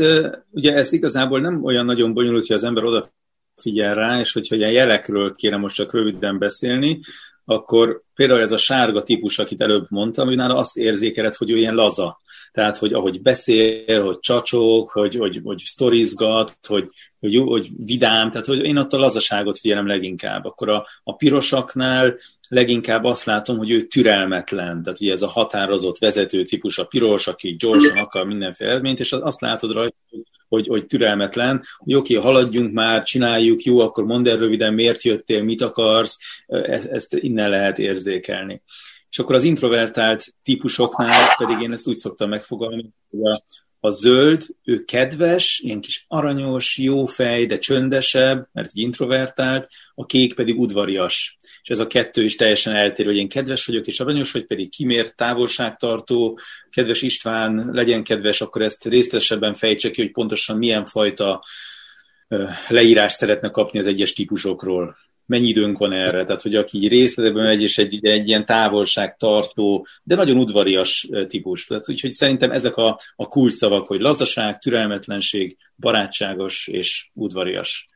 ugye 0.50 0.74
ez 0.74 0.92
igazából 0.92 1.40
nem 1.40 1.64
olyan 1.64 1.84
nagyon 1.84 2.14
bonyolult, 2.14 2.46
hogy 2.46 2.56
az 2.56 2.64
ember 2.64 2.84
oda 2.84 3.08
figyel 3.56 3.94
rá, 3.94 4.20
és 4.20 4.32
hogyha 4.32 4.56
ilyen 4.56 4.72
jelekről 4.72 5.34
kéne 5.34 5.56
most 5.56 5.74
csak 5.74 5.92
röviden 5.92 6.38
beszélni, 6.38 7.00
akkor 7.44 8.02
például 8.14 8.40
ez 8.40 8.52
a 8.52 8.58
sárga 8.58 9.02
típus, 9.02 9.38
akit 9.38 9.60
előbb 9.60 9.86
mondtam, 9.88 10.26
hogy 10.26 10.36
nála 10.36 10.56
azt 10.56 10.76
érzékeled, 10.76 11.34
hogy 11.34 11.50
ő 11.50 11.56
ilyen 11.56 11.74
laza 11.74 12.20
tehát 12.56 12.76
hogy 12.76 12.92
ahogy 12.92 13.22
beszél, 13.22 14.02
hogy 14.04 14.18
csacsog, 14.18 14.90
hogy, 14.90 15.14
hogy, 15.16 15.40
hogy 15.44 15.62
sztorizgat, 15.64 16.58
hogy, 16.66 16.88
hogy, 17.18 17.36
hogy 17.36 17.68
vidám, 17.76 18.30
tehát 18.30 18.46
hogy 18.46 18.64
én 18.64 18.76
ott 18.76 18.92
a 18.92 18.98
lazaságot 18.98 19.58
figyelem 19.58 19.86
leginkább. 19.86 20.44
Akkor 20.44 20.68
a, 20.68 20.86
a 21.02 21.16
pirosaknál 21.16 22.16
leginkább 22.48 23.04
azt 23.04 23.24
látom, 23.24 23.58
hogy 23.58 23.70
ő 23.70 23.82
türelmetlen, 23.82 24.82
tehát 24.82 25.00
ugye 25.00 25.12
ez 25.12 25.22
a 25.22 25.28
határozott 25.28 25.98
vezető 25.98 26.44
típus, 26.44 26.78
a 26.78 26.84
piros, 26.84 27.26
aki 27.26 27.56
gyorsan 27.58 27.96
akar 27.96 28.26
mindenféle 28.26 28.70
eredményt, 28.70 29.00
és 29.00 29.12
azt 29.12 29.40
látod 29.40 29.72
rajta, 29.72 29.96
hogy, 30.48 30.66
hogy 30.66 30.86
türelmetlen, 30.86 31.62
hogy 31.76 31.94
oké, 31.94 32.16
okay, 32.16 32.32
haladjunk 32.32 32.72
már, 32.72 33.02
csináljuk, 33.02 33.62
jó, 33.62 33.80
akkor 33.80 34.04
mondd 34.04 34.28
el 34.28 34.36
röviden, 34.36 34.74
miért 34.74 35.02
jöttél, 35.02 35.42
mit 35.42 35.60
akarsz, 35.60 36.18
ezt, 36.46 36.86
ezt 36.86 37.14
innen 37.14 37.50
lehet 37.50 37.78
érzékelni. 37.78 38.62
És 39.10 39.18
akkor 39.18 39.34
az 39.34 39.42
introvertált 39.42 40.34
típusoknál 40.42 41.34
pedig 41.36 41.60
én 41.60 41.72
ezt 41.72 41.88
úgy 41.88 41.96
szoktam 41.96 42.28
megfogalmazni, 42.28 42.92
hogy 43.10 43.20
a, 43.20 43.42
a 43.80 43.90
zöld, 43.90 44.46
ő 44.64 44.84
kedves, 44.84 45.60
ilyen 45.64 45.80
kis 45.80 46.04
aranyos, 46.08 46.78
jó 46.78 47.06
fej, 47.06 47.46
de 47.46 47.58
csöndesebb, 47.58 48.48
mert 48.52 48.70
egy 48.74 48.82
introvertált, 48.82 49.68
a 49.94 50.06
kék 50.06 50.34
pedig 50.34 50.58
udvarias. 50.58 51.36
És 51.62 51.68
ez 51.68 51.78
a 51.78 51.86
kettő 51.86 52.24
is 52.24 52.36
teljesen 52.36 52.74
eltérő, 52.74 53.08
hogy 53.08 53.18
én 53.18 53.28
kedves 53.28 53.66
vagyok 53.66 53.86
és 53.86 54.00
aranyos, 54.00 54.32
vagy 54.32 54.46
pedig 54.46 54.70
kimért, 54.70 55.16
távolságtartó, 55.16 56.38
kedves 56.70 57.02
István, 57.02 57.68
legyen 57.72 58.02
kedves, 58.02 58.40
akkor 58.40 58.62
ezt 58.62 58.84
részletesebben 58.84 59.54
fejtse 59.54 59.90
ki, 59.90 60.02
hogy 60.02 60.12
pontosan 60.12 60.56
milyen 60.56 60.84
fajta 60.84 61.42
leírást 62.68 63.16
szeretne 63.16 63.50
kapni 63.50 63.78
az 63.78 63.86
egyes 63.86 64.12
típusokról 64.12 64.96
mennyi 65.26 65.48
időnk 65.48 65.78
van 65.78 65.92
erre, 65.92 66.24
tehát 66.24 66.42
hogy 66.42 66.54
aki 66.54 66.86
részletben 66.86 67.44
megy, 67.44 67.62
és 67.62 67.78
egy, 67.78 68.06
egy 68.06 68.28
ilyen 68.28 68.46
távolságtartó, 68.46 69.86
de 70.02 70.14
nagyon 70.14 70.36
udvarias 70.36 71.08
típus. 71.26 71.66
Tehát 71.66 71.88
úgyhogy 71.88 72.12
szerintem 72.12 72.50
ezek 72.50 72.76
a, 72.76 73.00
a 73.16 73.28
kulcsszavak, 73.28 73.86
hogy 73.86 74.00
lazaság, 74.00 74.58
türelmetlenség, 74.58 75.56
barátságos 75.76 76.66
és 76.66 77.10
udvarias. 77.12 77.86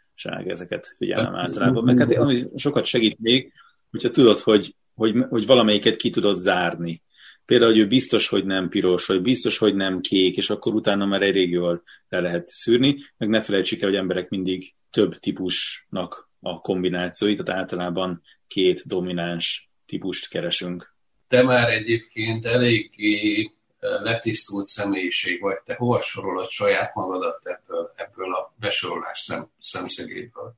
ezeket 0.47 0.95
figyelem 0.97 1.35
általában. 1.35 1.85
Meg 1.85 1.99
hát 1.99 2.13
ami 2.13 2.43
sokat 2.57 2.85
segít 2.85 3.19
még, 3.21 3.53
hogyha 3.91 4.11
tudod, 4.11 4.39
hogy, 4.39 4.75
hogy, 4.95 5.15
hogy 5.29 5.47
valamelyiket 5.47 5.97
ki 5.97 6.11
tudod 6.11 6.37
zárni. 6.37 7.03
Például, 7.45 7.71
hogy 7.71 7.81
ő 7.81 7.87
biztos, 7.87 8.29
hogy 8.29 8.45
nem 8.45 8.69
piros, 8.69 9.07
vagy 9.07 9.23
biztos, 9.23 9.59
hogy 9.59 9.75
nem 9.75 10.01
kék, 10.01 10.37
és 10.37 10.51
akkor 10.51 10.75
utána 10.75 11.07
már 11.07 11.23
elég 11.23 11.51
jól 11.51 11.83
le 12.09 12.21
lehet 12.21 12.49
szűrni, 12.49 12.97
meg 13.17 13.29
ne 13.29 13.43
felejtsük 13.43 13.81
el, 13.81 13.89
hogy 13.89 13.99
emberek 13.99 14.29
mindig 14.29 14.75
több 14.91 15.19
típusnak 15.19 16.30
a 16.41 16.61
kombinációit, 16.61 17.45
tehát 17.45 17.61
általában 17.61 18.23
két 18.47 18.87
domináns 18.87 19.71
típust 19.87 20.29
keresünk. 20.29 20.95
Te 21.29 21.43
már 21.43 21.69
egyébként 21.69 22.47
eléggé 22.47 23.51
letisztult 23.81 24.67
személyiség 24.67 25.41
vagy, 25.41 25.57
te 25.65 25.75
hova 25.75 26.01
sorolod 26.01 26.49
saját 26.49 26.95
magadat 26.95 27.47
ebből, 27.47 27.93
ebből 27.97 28.35
a 28.35 28.55
besorolás 28.59 29.19
szem, 29.19 29.51
szemszögéből? 29.59 30.55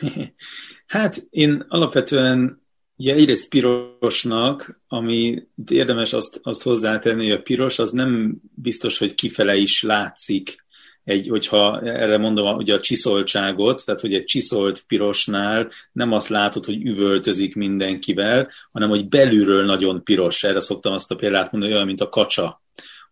hát 0.86 1.26
én 1.30 1.64
alapvetően 1.68 2.64
ugye 2.96 3.14
egyrészt 3.14 3.48
pirosnak, 3.48 4.80
ami 4.88 5.48
érdemes 5.68 6.12
azt, 6.12 6.40
azt 6.42 6.62
hozzátenni, 6.62 7.28
hogy 7.28 7.38
a 7.38 7.42
piros 7.42 7.78
az 7.78 7.90
nem 7.90 8.40
biztos, 8.54 8.98
hogy 8.98 9.14
kifele 9.14 9.56
is 9.56 9.82
látszik, 9.82 10.64
egy, 11.06 11.28
hogyha 11.28 11.80
erre 11.80 12.18
mondom 12.18 12.56
ugye 12.56 12.74
a 12.74 12.80
csiszoltságot, 12.80 13.84
tehát 13.84 14.00
hogy 14.00 14.14
egy 14.14 14.24
csiszolt 14.24 14.84
pirosnál 14.86 15.70
nem 15.92 16.12
azt 16.12 16.28
látod, 16.28 16.64
hogy 16.64 16.84
üvöltözik 16.84 17.54
mindenkivel, 17.54 18.50
hanem 18.72 18.88
hogy 18.88 19.08
belülről 19.08 19.64
nagyon 19.64 20.04
piros. 20.04 20.44
Erre 20.44 20.60
szoktam 20.60 20.92
azt 20.92 21.10
a 21.10 21.14
példát 21.14 21.52
mondani, 21.52 21.72
olyan, 21.72 21.86
mint 21.86 22.00
a 22.00 22.08
kacsa. 22.08 22.62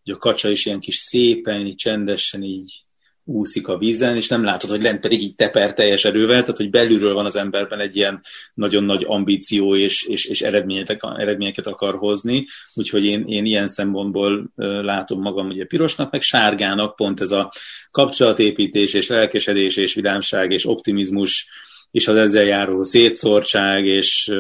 Hogy 0.02 0.14
a 0.14 0.18
kacsa 0.18 0.48
is 0.48 0.66
ilyen 0.66 0.80
kis 0.80 0.96
szépen, 0.96 1.66
így 1.66 1.74
csendesen 1.74 2.42
így 2.42 2.84
úszik 3.24 3.68
a 3.68 3.78
vízen, 3.78 4.16
és 4.16 4.28
nem 4.28 4.44
látod, 4.44 4.70
hogy 4.70 4.82
lent 4.82 5.00
pedig 5.00 5.22
így 5.22 5.34
teper 5.34 5.74
teljes 5.74 6.04
erővel, 6.04 6.40
tehát 6.40 6.56
hogy 6.56 6.70
belülről 6.70 7.14
van 7.14 7.26
az 7.26 7.36
emberben 7.36 7.80
egy 7.80 7.96
ilyen 7.96 8.20
nagyon 8.54 8.84
nagy 8.84 9.04
ambíció 9.06 9.76
és, 9.76 10.02
és, 10.02 10.24
és 10.24 10.42
eredményeket, 10.42 11.66
akar 11.66 11.94
hozni, 11.96 12.46
úgyhogy 12.74 13.04
én, 13.04 13.24
én 13.26 13.44
ilyen 13.44 13.68
szempontból 13.68 14.52
látom 14.82 15.20
magam 15.20 15.48
ugye 15.48 15.64
pirosnak, 15.64 16.12
meg 16.12 16.22
sárgának 16.22 16.96
pont 16.96 17.20
ez 17.20 17.30
a 17.30 17.52
kapcsolatépítés 17.90 18.94
és 18.94 19.08
lelkesedés 19.08 19.76
és 19.76 19.94
vidámság 19.94 20.50
és 20.50 20.66
optimizmus 20.66 21.48
és 21.90 22.08
az 22.08 22.16
ezzel 22.16 22.44
járó 22.44 22.82
szétszórtság 22.82 23.86
és 23.86 24.32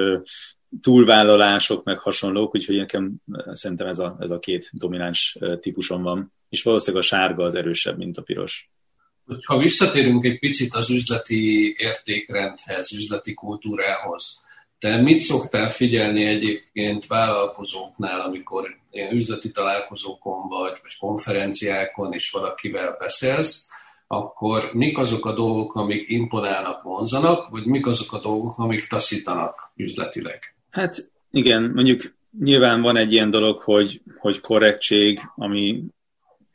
túlvállalások, 0.80 1.84
meg 1.84 1.98
hasonlók, 1.98 2.54
úgyhogy 2.54 2.76
nekem 2.76 3.14
szerintem 3.52 3.86
ez 3.86 3.98
a, 3.98 4.16
ez 4.20 4.30
a 4.30 4.38
két 4.38 4.68
domináns 4.72 5.38
típusom 5.60 6.02
van. 6.02 6.32
És 6.48 6.62
valószínűleg 6.62 7.02
a 7.02 7.06
sárga 7.06 7.44
az 7.44 7.54
erősebb, 7.54 7.96
mint 7.96 8.16
a 8.16 8.22
piros. 8.22 8.70
Ha 9.46 9.58
visszatérünk 9.58 10.24
egy 10.24 10.38
picit 10.38 10.74
az 10.74 10.90
üzleti 10.90 11.74
értékrendhez, 11.78 12.92
üzleti 12.92 13.34
kultúrához, 13.34 14.42
te 14.78 15.02
mit 15.02 15.20
szoktál 15.20 15.70
figyelni 15.70 16.24
egyébként 16.24 17.06
vállalkozóknál, 17.06 18.20
amikor 18.20 18.76
ilyen 18.90 19.14
üzleti 19.14 19.50
találkozókon 19.50 20.48
vagy, 20.48 20.78
vagy 20.82 20.96
konferenciákon 20.98 22.12
és 22.12 22.30
valakivel 22.30 22.96
beszélsz, 22.98 23.68
akkor 24.06 24.70
mik 24.72 24.98
azok 24.98 25.26
a 25.26 25.34
dolgok, 25.34 25.74
amik 25.74 26.08
imponálnak, 26.08 26.82
vonzanak, 26.82 27.50
vagy 27.50 27.66
mik 27.66 27.86
azok 27.86 28.12
a 28.12 28.20
dolgok, 28.20 28.58
amik 28.58 28.86
taszítanak 28.86 29.72
üzletileg? 29.76 30.54
Hát 30.70 31.10
igen, 31.30 31.70
mondjuk 31.74 32.00
nyilván 32.40 32.80
van 32.80 32.96
egy 32.96 33.12
ilyen 33.12 33.30
dolog, 33.30 33.58
hogy, 33.58 34.00
hogy 34.18 34.40
korrektség, 34.40 35.20
ami 35.34 35.82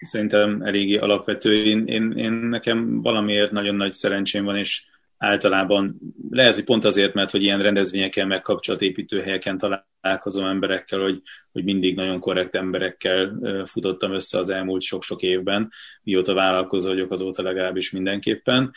szerintem 0.06 0.62
eléggé 0.62 0.98
alapvető. 0.98 1.64
Én, 1.64 1.86
én, 1.86 2.12
én 2.12 2.32
nekem 2.32 3.02
valamiért 3.02 3.52
nagyon 3.52 3.76
nagy 3.76 3.92
szerencsém 3.92 4.44
van, 4.44 4.56
és 4.56 4.86
általában 5.18 6.00
lehet, 6.30 6.54
hogy 6.54 6.64
pont 6.64 6.86
azért, 6.86 7.14
mert 7.14 7.32
hogy 7.32 7.44
ilyen 7.44 7.62
rendezvényeken, 7.62 8.28
meg 8.28 8.42
kapcsolatépítő 8.42 9.20
helyeken 9.20 9.58
találkozom 9.58 10.46
emberekkel, 10.46 11.00
hogy, 11.00 11.22
hogy 11.52 11.64
mindig 11.64 11.96
nagyon 11.96 12.20
korrekt 12.20 12.56
emberekkel 12.56 13.40
futottam 13.66 14.14
össze 14.14 14.38
az 14.38 14.50
elmúlt 14.50 14.82
sok-sok 14.82 15.22
évben, 15.22 15.72
mióta 16.04 16.34
vállalkozó 16.34 16.88
vagyok, 16.88 17.12
azóta 17.12 17.42
legalábbis 17.42 17.92
mindenképpen. 17.92 18.72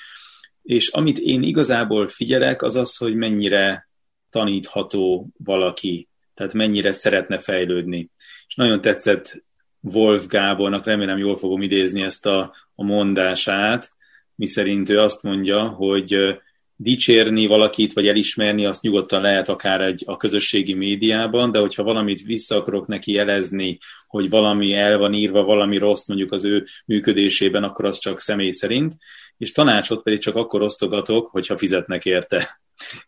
És 0.63 0.89
amit 0.89 1.19
én 1.19 1.43
igazából 1.43 2.09
figyelek, 2.09 2.63
az 2.63 2.77
az, 2.77 2.97
hogy 2.97 3.15
mennyire 3.15 3.89
tanítható 4.31 5.29
valaki, 5.45 6.09
tehát 6.35 6.53
mennyire 6.53 6.93
szeretne 6.93 7.39
fejlődni. 7.39 8.11
És 8.47 8.55
nagyon 8.55 8.81
tetszett 8.81 9.45
Wolf 9.83 10.27
Gábornak, 10.27 10.85
remélem 10.85 11.19
jól 11.19 11.37
fogom 11.37 11.63
idézni 11.63 12.03
ezt 12.03 12.27
a, 12.27 12.55
a 12.75 12.85
mondását, 12.85 13.91
miszerint 14.35 14.89
ő 14.89 14.99
azt 14.99 15.23
mondja, 15.23 15.69
hogy 15.69 16.41
dicsérni 16.77 17.47
valakit, 17.47 17.93
vagy 17.93 18.09
elismerni, 18.09 18.65
azt 18.65 18.83
nyugodtan 18.83 19.23
lehet 19.23 19.49
akár 19.49 19.81
egy, 19.81 20.03
a 20.07 20.17
közösségi 20.17 20.75
médiában, 20.75 21.53
de 21.53 21.59
hogyha 21.59 21.83
valamit 21.83 22.23
vissza 22.23 22.57
akarok 22.57 22.87
neki 22.87 23.13
jelezni, 23.13 23.79
hogy 24.07 24.29
valami 24.29 24.73
el 24.75 24.99
van 24.99 25.15
írva, 25.15 25.43
valami 25.43 25.77
rossz 25.77 26.07
mondjuk 26.07 26.33
az 26.33 26.45
ő 26.45 26.65
működésében, 26.87 27.63
akkor 27.63 27.85
az 27.85 27.99
csak 27.99 28.21
személy 28.21 28.51
szerint, 28.51 28.97
és 29.39 29.53
tanácsot 29.53 30.03
pedig 30.03 30.21
csak 30.21 30.35
akkor 30.37 30.63
osztogatok, 30.63 31.31
hogyha 31.31 31.57
fizetnek 31.57 32.05
érte. 32.05 32.61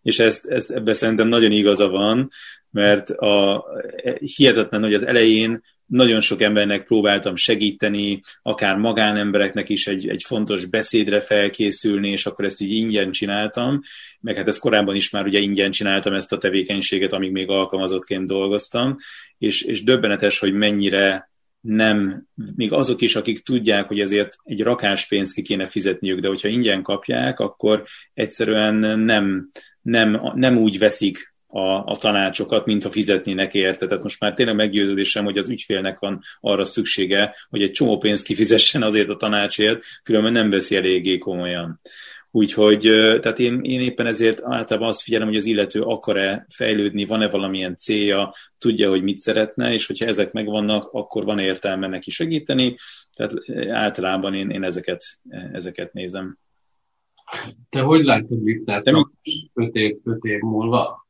És 0.02 0.18
ezt, 0.18 0.46
ezt 0.46 0.70
ebben 0.70 0.94
szerintem 0.94 1.28
nagyon 1.28 1.52
igaza 1.52 1.88
van, 1.88 2.30
mert 2.70 3.10
a, 3.10 3.64
hihetetlen, 4.36 4.82
hogy 4.82 4.94
az 4.94 5.06
elején 5.06 5.62
nagyon 5.86 6.20
sok 6.20 6.40
embernek 6.40 6.84
próbáltam 6.84 7.36
segíteni, 7.36 8.20
akár 8.42 8.76
magánembereknek 8.76 9.68
is 9.68 9.86
egy, 9.86 10.08
egy 10.08 10.22
fontos 10.26 10.66
beszédre 10.66 11.20
felkészülni, 11.20 12.10
és 12.10 12.26
akkor 12.26 12.44
ezt 12.44 12.60
így 12.60 12.72
ingyen 12.72 13.10
csináltam, 13.10 13.80
meg 14.20 14.36
hát 14.36 14.46
ezt 14.46 14.58
korábban 14.58 14.96
is 14.96 15.10
már 15.10 15.26
ugye 15.26 15.38
ingyen 15.38 15.70
csináltam 15.70 16.14
ezt 16.14 16.32
a 16.32 16.38
tevékenységet, 16.38 17.12
amíg 17.12 17.32
még 17.32 17.48
alkalmazottként 17.48 18.26
dolgoztam, 18.26 18.96
és, 19.38 19.62
és 19.62 19.82
döbbenetes, 19.82 20.38
hogy 20.38 20.52
mennyire 20.52 21.32
nem, 21.60 22.26
még 22.56 22.72
azok 22.72 23.00
is, 23.00 23.16
akik 23.16 23.42
tudják, 23.42 23.88
hogy 23.88 24.00
ezért 24.00 24.36
egy 24.42 24.62
rakás 24.62 25.06
pénzt 25.06 25.34
ki 25.34 25.42
kéne 25.42 25.66
fizetniük, 25.66 26.20
de 26.20 26.28
hogyha 26.28 26.48
ingyen 26.48 26.82
kapják, 26.82 27.38
akkor 27.38 27.84
egyszerűen 28.14 28.98
nem, 28.98 29.50
nem, 29.82 30.20
nem 30.34 30.56
úgy 30.56 30.78
veszik 30.78 31.33
a, 31.54 31.84
a 31.84 31.96
tanácsokat, 31.96 32.66
mint 32.66 32.82
ha 32.82 32.90
fizetnének 32.90 33.54
érte. 33.54 33.86
Tehát 33.86 34.02
most 34.02 34.20
már 34.20 34.34
tényleg 34.34 34.54
meggyőződésem, 34.54 35.24
hogy 35.24 35.38
az 35.38 35.48
ügyfélnek 35.48 35.98
van 35.98 36.20
arra 36.40 36.64
szüksége, 36.64 37.34
hogy 37.50 37.62
egy 37.62 37.70
csomó 37.70 37.98
pénzt 37.98 38.24
kifizessen 38.24 38.82
azért 38.82 39.08
a 39.08 39.16
tanácsért, 39.16 39.84
különben 40.02 40.32
nem 40.32 40.50
veszi 40.50 40.76
eléggé 40.76 41.18
komolyan. 41.18 41.80
Úgyhogy 42.30 42.80
tehát 43.20 43.38
én, 43.38 43.60
én 43.62 43.80
éppen 43.80 44.06
ezért 44.06 44.42
általában 44.42 44.88
azt 44.88 45.02
figyelem, 45.02 45.26
hogy 45.26 45.36
az 45.36 45.44
illető 45.44 45.80
akar-e 45.80 46.46
fejlődni, 46.48 47.04
van-e 47.04 47.28
valamilyen 47.28 47.76
célja, 47.76 48.32
tudja, 48.58 48.88
hogy 48.88 49.02
mit 49.02 49.18
szeretne, 49.18 49.72
és 49.72 49.86
hogyha 49.86 50.06
ezek 50.06 50.32
megvannak, 50.32 50.88
akkor 50.92 51.24
van 51.24 51.38
értelme 51.38 51.86
neki 51.86 52.10
segíteni. 52.10 52.76
Tehát 53.14 53.32
általában 53.68 54.34
én, 54.34 54.50
én 54.50 54.64
ezeket, 54.64 55.04
ezeket 55.52 55.92
nézem. 55.92 56.38
Te 57.68 57.80
hogy 57.80 58.04
látod 58.04 58.42
Littert 58.42 58.88
5 59.54 59.74
év, 59.74 59.96
öt 60.04 60.24
év 60.24 60.40
múlva? 60.40 61.03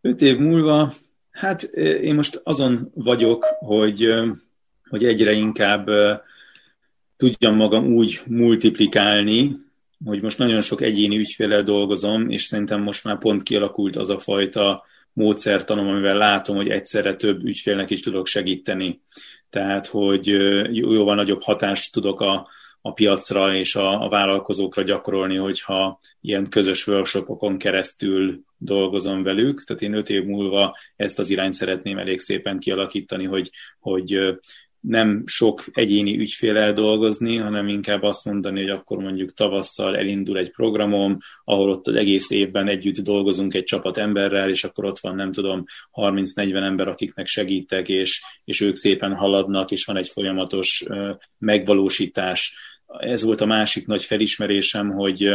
Öt 0.00 0.20
év 0.20 0.38
múlva, 0.38 0.94
hát 1.30 1.62
én 2.02 2.14
most 2.14 2.40
azon 2.44 2.90
vagyok, 2.94 3.44
hogy, 3.58 4.06
hogy 4.88 5.04
egyre 5.04 5.32
inkább 5.32 5.88
tudjam 7.16 7.56
magam 7.56 7.86
úgy 7.86 8.20
multiplikálni, 8.26 9.56
hogy 10.04 10.22
most 10.22 10.38
nagyon 10.38 10.60
sok 10.60 10.80
egyéni 10.80 11.18
ügyfélel 11.18 11.62
dolgozom, 11.62 12.28
és 12.28 12.42
szerintem 12.42 12.82
most 12.82 13.04
már 13.04 13.18
pont 13.18 13.42
kialakult 13.42 13.96
az 13.96 14.10
a 14.10 14.18
fajta 14.18 14.84
módszertanom, 15.12 15.88
amivel 15.88 16.16
látom, 16.16 16.56
hogy 16.56 16.68
egyszerre 16.68 17.14
több 17.14 17.44
ügyfélnek 17.44 17.90
is 17.90 18.00
tudok 18.00 18.26
segíteni. 18.26 19.00
Tehát, 19.50 19.86
hogy 19.86 20.26
jóval 20.70 21.14
nagyobb 21.14 21.42
hatást 21.42 21.92
tudok 21.92 22.20
a, 22.20 22.48
a 22.82 22.92
piacra 22.92 23.54
és 23.54 23.76
a, 23.76 24.04
a 24.04 24.08
vállalkozókra 24.08 24.82
gyakorolni, 24.82 25.36
hogyha 25.36 26.00
ilyen 26.20 26.48
közös 26.48 26.86
workshopokon 26.86 27.58
keresztül 27.58 28.40
dolgozom 28.56 29.22
velük. 29.22 29.64
Tehát 29.64 29.82
én 29.82 29.94
öt 29.94 30.10
év 30.10 30.24
múlva 30.24 30.76
ezt 30.96 31.18
az 31.18 31.30
irányt 31.30 31.54
szeretném 31.54 31.98
elég 31.98 32.20
szépen 32.20 32.58
kialakítani, 32.58 33.26
hogy, 33.26 33.50
hogy 33.78 34.18
nem 34.80 35.22
sok 35.26 35.64
egyéni 35.72 36.18
ügyfélel 36.18 36.72
dolgozni, 36.72 37.36
hanem 37.36 37.68
inkább 37.68 38.02
azt 38.02 38.24
mondani, 38.24 38.60
hogy 38.60 38.70
akkor 38.70 38.98
mondjuk 38.98 39.32
tavasszal 39.32 39.96
elindul 39.96 40.38
egy 40.38 40.50
programom, 40.50 41.18
ahol 41.44 41.70
ott 41.70 41.86
az 41.86 41.94
egész 41.94 42.30
évben 42.30 42.68
együtt 42.68 42.98
dolgozunk 42.98 43.54
egy 43.54 43.64
csapat 43.64 43.96
emberrel, 43.96 44.50
és 44.50 44.64
akkor 44.64 44.84
ott 44.84 44.98
van, 44.98 45.14
nem 45.14 45.32
tudom, 45.32 45.64
30-40 45.92 46.64
ember, 46.64 46.88
akiknek 46.88 47.26
segítek, 47.26 47.88
és, 47.88 48.22
és 48.44 48.60
ők 48.60 48.74
szépen 48.74 49.14
haladnak, 49.14 49.70
és 49.70 49.84
van 49.84 49.96
egy 49.96 50.08
folyamatos 50.08 50.84
megvalósítás 51.38 52.54
ez 52.98 53.22
volt 53.22 53.40
a 53.40 53.46
másik 53.46 53.86
nagy 53.86 54.04
felismerésem, 54.04 54.90
hogy, 54.90 55.34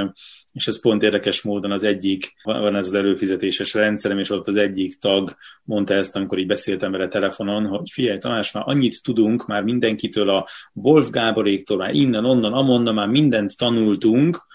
és 0.52 0.68
ez 0.68 0.82
pont 0.82 1.04
érdekes 1.04 1.42
módon 1.42 1.72
az 1.72 1.84
egyik, 1.84 2.34
van 2.44 2.76
ez 2.76 2.88
az 2.88 2.94
előfizetéses 2.94 3.74
rendszerem, 3.74 4.20
és 4.20 4.30
ott 4.30 4.48
az 4.48 4.56
egyik 4.56 5.00
tag 5.00 5.36
mondta 5.64 5.94
ezt, 5.94 6.16
amikor 6.16 6.38
így 6.38 6.48
beszéltem 6.48 6.92
vele 6.92 7.08
telefonon, 7.08 7.66
hogy 7.66 7.90
figyelj 7.92 8.18
Tamás, 8.18 8.52
már 8.52 8.64
annyit 8.68 9.04
tudunk 9.04 9.48
már 9.48 9.64
mindenkitől, 9.64 10.30
a 10.30 10.48
Wolf 10.74 11.10
Gáboréktól, 11.10 11.78
már 11.78 11.94
innen, 11.94 12.26
onnan, 12.26 12.54
amonnan 12.54 12.94
már 12.94 13.08
mindent 13.08 13.58
tanultunk, 13.58 14.46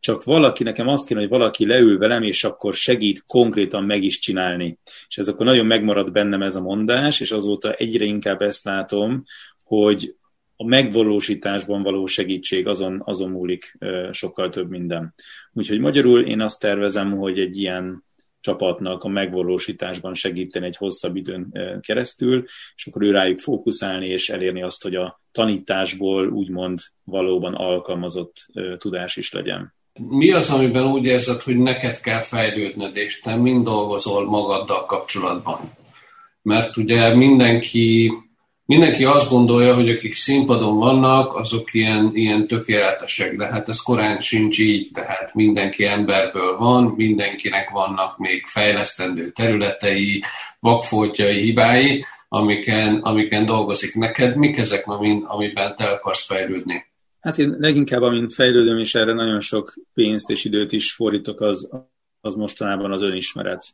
csak 0.00 0.24
valaki, 0.24 0.62
nekem 0.62 0.88
azt 0.88 1.06
kéne, 1.06 1.20
hogy 1.20 1.28
valaki 1.28 1.66
leül 1.66 1.98
velem, 1.98 2.22
és 2.22 2.44
akkor 2.44 2.74
segít 2.74 3.24
konkrétan 3.26 3.84
meg 3.84 4.02
is 4.02 4.18
csinálni. 4.18 4.78
És 5.08 5.18
ez 5.18 5.28
akkor 5.28 5.46
nagyon 5.46 5.66
megmarad 5.66 6.12
bennem 6.12 6.42
ez 6.42 6.56
a 6.56 6.60
mondás, 6.60 7.20
és 7.20 7.30
azóta 7.30 7.72
egyre 7.72 8.04
inkább 8.04 8.40
ezt 8.40 8.64
látom, 8.64 9.24
hogy 9.64 10.14
a 10.56 10.64
megvalósításban 10.64 11.82
való 11.82 12.06
segítség 12.06 12.66
azon, 12.66 13.02
azon 13.04 13.30
múlik 13.30 13.78
sokkal 14.10 14.48
több 14.48 14.70
minden. 14.70 15.14
Úgyhogy 15.52 15.80
magyarul 15.80 16.20
én 16.20 16.40
azt 16.40 16.60
tervezem, 16.60 17.16
hogy 17.16 17.38
egy 17.38 17.56
ilyen 17.56 18.04
csapatnak 18.40 19.04
a 19.04 19.08
megvalósításban 19.08 20.14
segíteni 20.14 20.66
egy 20.66 20.76
hosszabb 20.76 21.16
időn 21.16 21.52
keresztül, 21.80 22.44
és 22.76 22.86
akkor 22.86 23.02
ő 23.02 23.10
rájuk 23.10 23.38
fókuszálni 23.38 24.06
és 24.06 24.28
elérni 24.28 24.62
azt, 24.62 24.82
hogy 24.82 24.94
a 24.94 25.20
tanításból 25.32 26.28
úgymond 26.28 26.78
valóban 27.04 27.54
alkalmazott 27.54 28.46
tudás 28.76 29.16
is 29.16 29.32
legyen. 29.32 29.74
Mi 30.08 30.32
az, 30.32 30.50
amiben 30.50 30.86
úgy 30.86 31.04
érzed, 31.04 31.40
hogy 31.40 31.56
neked 31.56 32.00
kell 32.00 32.20
fejlődnöd, 32.20 32.96
és 32.96 33.20
te 33.20 33.36
mind 33.36 33.64
dolgozol 33.64 34.24
magaddal 34.24 34.84
kapcsolatban? 34.84 35.58
Mert 36.42 36.76
ugye 36.76 37.14
mindenki 37.14 38.12
mindenki 38.66 39.04
azt 39.04 39.30
gondolja, 39.30 39.74
hogy 39.74 39.88
akik 39.88 40.14
színpadon 40.14 40.76
vannak, 40.76 41.34
azok 41.34 41.74
ilyen, 41.74 42.10
ilyen 42.14 42.46
tökéletesek, 42.46 43.36
de 43.36 43.46
hát 43.46 43.68
ez 43.68 43.80
korán 43.80 44.20
sincs 44.20 44.58
így, 44.58 44.90
tehát 44.92 45.34
mindenki 45.34 45.84
emberből 45.84 46.56
van, 46.56 46.84
mindenkinek 46.96 47.70
vannak 47.70 48.18
még 48.18 48.46
fejlesztendő 48.46 49.30
területei, 49.30 50.22
vakfoltjai, 50.60 51.40
hibái, 51.40 52.04
amiken, 52.28 52.96
amiken 52.96 53.46
dolgozik 53.46 53.94
neked. 53.94 54.36
Mik 54.36 54.58
ezek, 54.58 54.86
amin, 54.86 55.24
amiben 55.24 55.76
te 55.76 55.84
akarsz 55.84 56.26
fejlődni? 56.26 56.84
Hát 57.20 57.38
én 57.38 57.56
leginkább, 57.58 58.02
amint 58.02 58.34
fejlődöm, 58.34 58.78
és 58.78 58.94
erre 58.94 59.12
nagyon 59.12 59.40
sok 59.40 59.74
pénzt 59.94 60.30
és 60.30 60.44
időt 60.44 60.72
is 60.72 60.92
fordítok, 60.92 61.40
az, 61.40 61.70
az 62.20 62.34
mostanában 62.34 62.92
az 62.92 63.02
önismeret 63.02 63.64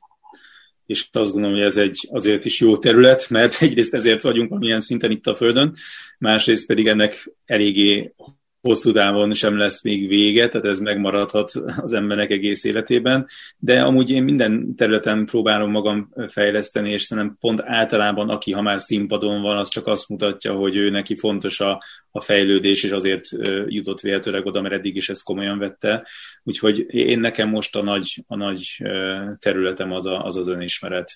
és 0.86 1.08
azt 1.12 1.32
gondolom, 1.32 1.56
hogy 1.56 1.66
ez 1.66 1.76
egy 1.76 2.08
azért 2.10 2.44
is 2.44 2.60
jó 2.60 2.78
terület, 2.78 3.30
mert 3.30 3.62
egyrészt 3.62 3.94
ezért 3.94 4.22
vagyunk 4.22 4.48
valamilyen 4.48 4.80
szinten 4.80 5.10
itt 5.10 5.26
a 5.26 5.34
Földön, 5.34 5.74
másrészt 6.18 6.66
pedig 6.66 6.86
ennek 6.86 7.32
eléggé 7.44 8.12
hosszú 8.62 8.92
távon 8.92 9.34
sem 9.34 9.56
lesz 9.56 9.82
még 9.82 10.08
vége, 10.08 10.48
tehát 10.48 10.66
ez 10.66 10.78
megmaradhat 10.78 11.50
az 11.76 11.92
embernek 11.92 12.30
egész 12.30 12.64
életében, 12.64 13.26
de 13.58 13.82
amúgy 13.82 14.10
én 14.10 14.22
minden 14.22 14.74
területen 14.76 15.26
próbálom 15.26 15.70
magam 15.70 16.12
fejleszteni, 16.28 16.90
és 16.90 17.02
szerintem 17.02 17.36
pont 17.40 17.60
általában, 17.64 18.28
aki 18.28 18.52
ha 18.52 18.62
már 18.62 18.80
színpadon 18.80 19.42
van, 19.42 19.56
az 19.56 19.68
csak 19.68 19.86
azt 19.86 20.08
mutatja, 20.08 20.54
hogy 20.54 20.76
ő 20.76 20.90
neki 20.90 21.16
fontos 21.16 21.60
a, 21.60 21.82
a 22.10 22.20
fejlődés, 22.20 22.82
és 22.82 22.90
azért 22.90 23.28
jutott 23.66 24.00
véletőleg 24.00 24.46
oda, 24.46 24.60
mert 24.60 24.74
eddig 24.74 24.96
is 24.96 25.08
ezt 25.08 25.24
komolyan 25.24 25.58
vette. 25.58 26.06
Úgyhogy 26.42 26.86
én 26.88 27.20
nekem 27.20 27.48
most 27.48 27.76
a 27.76 27.82
nagy, 27.82 28.24
a 28.26 28.36
nagy 28.36 28.82
területem 29.38 29.92
az, 29.92 30.06
a, 30.06 30.24
az 30.24 30.36
az 30.36 30.46
önismeret, 30.46 31.12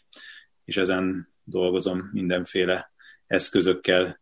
és 0.64 0.76
ezen 0.76 1.28
dolgozom 1.44 2.10
mindenféle 2.12 2.92
eszközökkel, 3.26 4.20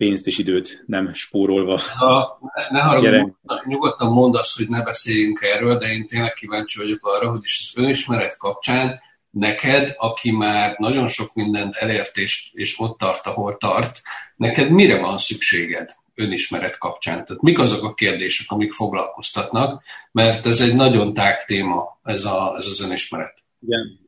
pénzt 0.00 0.26
és 0.26 0.38
időt 0.38 0.84
nem 0.86 1.14
spórolva. 1.14 1.80
Ha, 1.96 2.38
ne 2.70 2.80
haragudj, 2.80 3.32
nyugodtan 3.64 4.12
mondd 4.12 4.36
azt, 4.36 4.56
hogy 4.56 4.68
ne 4.68 4.82
beszéljünk 4.82 5.42
erről, 5.42 5.78
de 5.78 5.86
én 5.86 6.06
tényleg 6.06 6.32
kíváncsi 6.32 6.78
vagyok 6.78 7.06
arra, 7.06 7.30
hogy 7.30 7.40
is 7.42 7.58
az 7.60 7.82
önismeret 7.82 8.36
kapcsán 8.36 9.00
neked, 9.30 9.94
aki 9.96 10.30
már 10.30 10.74
nagyon 10.78 11.06
sok 11.06 11.34
mindent 11.34 11.74
elért 11.74 12.16
és, 12.16 12.50
és 12.52 12.80
ott 12.80 12.98
tart, 12.98 13.26
ahol 13.26 13.56
tart, 13.56 14.00
neked 14.36 14.70
mire 14.70 15.00
van 15.00 15.18
szükséged 15.18 15.90
önismeret 16.14 16.78
kapcsán? 16.78 17.24
Tehát 17.24 17.42
mik 17.42 17.58
azok 17.58 17.82
a 17.82 17.94
kérdések, 17.94 18.50
amik 18.50 18.72
foglalkoztatnak, 18.72 19.82
mert 20.12 20.46
ez 20.46 20.60
egy 20.60 20.74
nagyon 20.74 21.14
tág 21.14 21.44
téma, 21.44 21.98
ez, 22.02 22.24
a, 22.24 22.54
ez 22.58 22.66
az 22.66 22.80
önismeret. 22.80 23.42
Igen, 23.60 24.00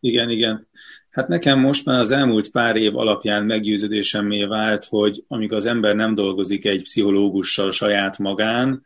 igen, 0.00 0.30
igen. 0.30 0.68
Hát 1.16 1.28
nekem 1.28 1.60
most 1.60 1.84
már 1.84 2.00
az 2.00 2.10
elmúlt 2.10 2.50
pár 2.50 2.76
év 2.76 2.96
alapján 2.96 3.44
meggyőződésemmé 3.44 4.44
vált, 4.44 4.84
hogy 4.84 5.24
amíg 5.28 5.52
az 5.52 5.66
ember 5.66 5.94
nem 5.94 6.14
dolgozik 6.14 6.64
egy 6.64 6.82
pszichológussal 6.82 7.72
saját 7.72 8.18
magán, 8.18 8.82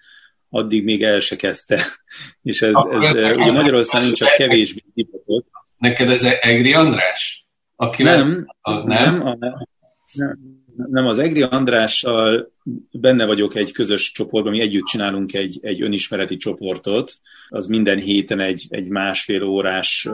addig 0.48 0.84
még 0.84 1.02
el 1.02 1.20
se 1.20 1.36
kezdte. 1.36 1.82
És 2.42 2.62
ez, 2.62 2.74
ez 2.90 3.14
ugye 3.36 3.52
Magyarországon 3.52 4.12
csak 4.12 4.32
kevésbé 4.32 4.82
divatott. 4.94 5.46
Neked 5.78 6.10
ez 6.10 6.24
Egri 6.40 6.74
András? 6.74 7.46
Aki 7.76 8.02
nem, 8.02 8.46
a, 8.60 8.72
nem? 8.72 8.86
Nem, 8.86 9.26
a, 9.26 9.36
nem, 10.12 10.38
nem, 10.90 11.06
az 11.06 11.18
Egri 11.18 11.42
Andrással 11.42 12.52
benne 12.90 13.26
vagyok 13.26 13.56
egy 13.56 13.72
közös 13.72 14.12
csoportban, 14.12 14.52
mi 14.52 14.60
együtt 14.60 14.84
csinálunk 14.84 15.34
egy, 15.34 15.58
egy 15.62 15.82
önismereti 15.82 16.36
csoportot, 16.36 17.14
az 17.48 17.66
minden 17.66 17.98
héten 17.98 18.40
egy, 18.40 18.66
egy 18.68 18.88
másfél 18.88 19.42
órás 19.42 20.08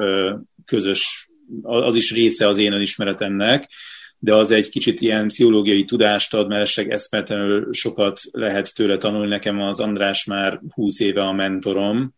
közös 0.64 1.26
az 1.62 1.96
is 1.96 2.12
része 2.12 2.48
az 2.48 2.58
én 2.58 2.72
önismeretemnek, 2.72 3.68
de 4.18 4.34
az 4.34 4.50
egy 4.50 4.68
kicsit 4.68 5.00
ilyen 5.00 5.28
pszichológiai 5.28 5.84
tudást 5.84 6.34
ad, 6.34 6.48
mert 6.48 6.62
esetleg 6.62 6.94
eszméletlenül 6.94 7.72
sokat 7.72 8.20
lehet 8.30 8.74
tőle 8.74 8.96
tanulni. 8.96 9.28
Nekem 9.28 9.60
az 9.60 9.80
András 9.80 10.24
már 10.24 10.60
20 10.74 11.00
éve 11.00 11.22
a 11.22 11.32
mentorom, 11.32 12.14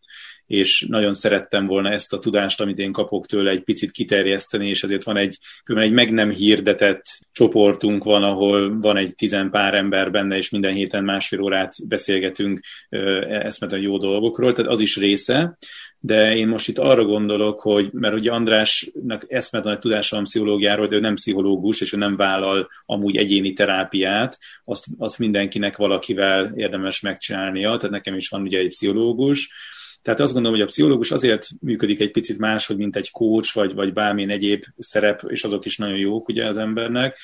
és 0.49 0.85
nagyon 0.89 1.13
szerettem 1.13 1.65
volna 1.65 1.89
ezt 1.89 2.13
a 2.13 2.19
tudást, 2.19 2.61
amit 2.61 2.77
én 2.77 2.91
kapok 2.91 3.25
tőle, 3.25 3.51
egy 3.51 3.63
picit 3.63 3.91
kiterjeszteni, 3.91 4.69
és 4.69 4.83
ezért 4.83 5.03
van 5.03 5.17
egy, 5.17 5.37
egy 5.63 5.91
meg 5.91 6.13
nem 6.13 6.31
hirdetett 6.31 7.03
csoportunk 7.31 8.03
van, 8.03 8.23
ahol 8.23 8.79
van 8.79 8.97
egy 8.97 9.15
tizen 9.15 9.49
pár 9.49 9.73
ember 9.73 10.11
benne, 10.11 10.37
és 10.37 10.49
minden 10.49 10.73
héten 10.73 11.03
másfél 11.03 11.41
órát 11.41 11.87
beszélgetünk 11.87 12.59
eszmetlen 13.29 13.81
jó 13.81 13.97
dolgokról, 13.97 14.53
tehát 14.53 14.71
az 14.71 14.79
is 14.79 14.97
része. 14.97 15.57
De 15.99 16.35
én 16.35 16.47
most 16.47 16.67
itt 16.67 16.77
arra 16.77 17.05
gondolok, 17.05 17.59
hogy, 17.59 17.89
mert 17.91 18.15
ugye 18.15 18.31
Andrásnak 18.31 19.25
eszmetlen 19.27 19.73
nagy 19.73 19.81
tudása 19.81 20.15
van 20.15 20.25
pszichológiáról, 20.25 20.87
de 20.87 20.95
ő 20.95 20.99
nem 20.99 21.15
pszichológus, 21.15 21.81
és 21.81 21.93
ő 21.93 21.97
nem 21.97 22.15
vállal 22.15 22.69
amúgy 22.85 23.17
egyéni 23.17 23.53
terápiát, 23.53 24.37
azt, 24.65 24.85
azt 24.97 25.19
mindenkinek 25.19 25.77
valakivel 25.77 26.51
érdemes 26.55 26.99
megcsinálnia, 26.99 27.75
tehát 27.75 27.89
nekem 27.89 28.15
is 28.15 28.29
van 28.29 28.41
ugye 28.41 28.59
egy 28.59 28.69
pszichológus, 28.69 29.49
tehát 30.01 30.19
azt 30.19 30.33
gondolom, 30.33 30.57
hogy 30.57 30.67
a 30.67 30.69
pszichológus 30.69 31.11
azért 31.11 31.47
működik 31.61 31.99
egy 31.99 32.11
picit 32.11 32.37
máshogy, 32.37 32.77
mint 32.77 32.95
egy 32.95 33.11
coach, 33.11 33.55
vagy, 33.55 33.73
vagy 33.73 33.93
bármilyen 33.93 34.29
egyéb 34.29 34.63
szerep, 34.77 35.23
és 35.27 35.43
azok 35.43 35.65
is 35.65 35.77
nagyon 35.77 35.97
jók 35.97 36.27
ugye 36.27 36.45
az 36.45 36.57
embernek, 36.57 37.17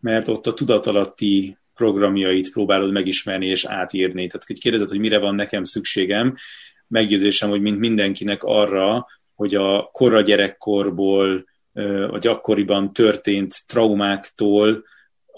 mert 0.00 0.28
ott 0.28 0.46
a 0.46 0.54
tudatalatti 0.54 1.56
programjait 1.74 2.52
próbálod 2.52 2.92
megismerni 2.92 3.46
és 3.46 3.64
átírni. 3.64 4.26
Tehát, 4.26 4.46
hogy 4.46 4.60
kérdezed, 4.60 4.88
hogy 4.88 4.98
mire 4.98 5.18
van 5.18 5.34
nekem 5.34 5.62
szükségem, 5.62 6.34
meggyőzésem, 6.88 7.50
hogy 7.50 7.60
mint 7.60 7.78
mindenkinek 7.78 8.42
arra, 8.42 9.06
hogy 9.34 9.54
a 9.54 9.88
korra 9.92 10.20
gyerekkorból, 10.20 11.44
vagy 12.10 12.26
akkoriban 12.26 12.92
történt 12.92 13.66
traumáktól 13.66 14.84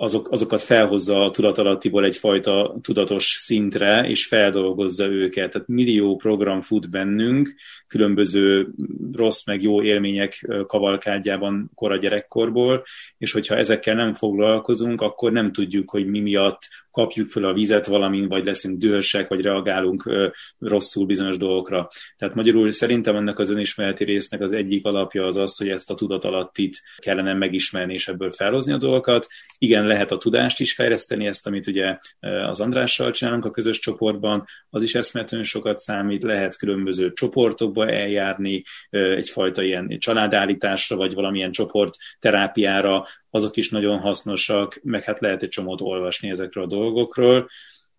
azok, 0.00 0.30
azokat 0.30 0.60
felhozza 0.60 1.24
a 1.24 1.30
tudatalattiból 1.30 2.04
egyfajta 2.04 2.78
tudatos 2.82 3.36
szintre, 3.38 4.08
és 4.08 4.26
feldolgozza 4.26 5.06
őket. 5.06 5.50
Tehát 5.50 5.68
millió 5.68 6.16
program 6.16 6.60
fut 6.60 6.90
bennünk, 6.90 7.54
különböző 7.86 8.68
rossz 9.12 9.44
meg 9.44 9.62
jó 9.62 9.82
élmények 9.82 10.46
kavalkádjában 10.66 11.70
kora 11.74 11.96
gyerekkorból, 11.96 12.84
és 13.18 13.32
hogyha 13.32 13.56
ezekkel 13.56 13.94
nem 13.94 14.14
foglalkozunk, 14.14 15.00
akkor 15.00 15.32
nem 15.32 15.52
tudjuk, 15.52 15.90
hogy 15.90 16.06
mi 16.06 16.20
miatt 16.20 16.68
kapjuk 16.90 17.28
föl 17.28 17.44
a 17.44 17.52
vizet 17.52 17.86
valamin, 17.86 18.28
vagy 18.28 18.44
leszünk 18.44 18.78
dühösek, 18.78 19.28
vagy 19.28 19.40
reagálunk 19.40 20.10
rosszul 20.58 21.06
bizonyos 21.06 21.36
dolgokra. 21.36 21.90
Tehát 22.16 22.34
magyarul 22.34 22.70
szerintem 22.70 23.16
ennek 23.16 23.38
az 23.38 23.50
önismereti 23.50 24.04
résznek 24.04 24.40
az 24.40 24.52
egyik 24.52 24.84
alapja 24.84 25.26
az 25.26 25.36
az, 25.36 25.56
hogy 25.56 25.68
ezt 25.68 25.90
a 25.90 25.94
tudatalattit 25.94 26.80
kellene 26.96 27.34
megismerni, 27.34 27.92
és 27.92 28.08
ebből 28.08 28.32
felhozni 28.32 28.72
a 28.72 28.76
dolgokat. 28.76 29.26
Igen, 29.58 29.86
lehet 29.86 30.10
a 30.10 30.18
tudást 30.18 30.60
is 30.60 30.74
fejleszteni, 30.74 31.26
ezt, 31.26 31.46
amit 31.46 31.66
ugye 31.66 31.98
az 32.20 32.60
Andrással 32.60 33.10
csinálunk 33.10 33.44
a 33.44 33.50
közös 33.50 33.78
csoportban, 33.78 34.44
az 34.70 34.82
is 34.82 34.94
eszméletlenül 34.94 35.46
sokat 35.46 35.78
számít, 35.78 36.22
lehet 36.22 36.56
különböző 36.56 37.12
csoportokba 37.12 37.88
eljárni, 37.88 38.62
egyfajta 38.90 39.62
ilyen 39.62 39.98
családállításra, 39.98 40.96
vagy 40.96 41.14
valamilyen 41.14 41.50
csoport 41.50 41.94
terápiára, 42.18 43.06
azok 43.30 43.56
is 43.56 43.70
nagyon 43.70 43.98
hasznosak, 43.98 44.80
meg 44.82 45.04
hát 45.04 45.20
lehet 45.20 45.42
egy 45.42 45.48
csomót 45.48 45.80
olvasni 45.80 46.30
ezekről 46.30 46.64
a 46.64 46.66
dolgokról. 46.66 47.48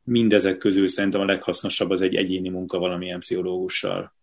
Mindezek 0.04 0.58
közül 0.58 0.88
szerintem 0.88 1.22
a 1.22 1.26
leghasznosabb 1.26 1.90
az 1.90 2.02
egy 2.02 2.16
egyéni 2.16 2.50
munka 2.50 2.78
valamilyen 2.78 3.20
pszichológussal. 3.20 4.14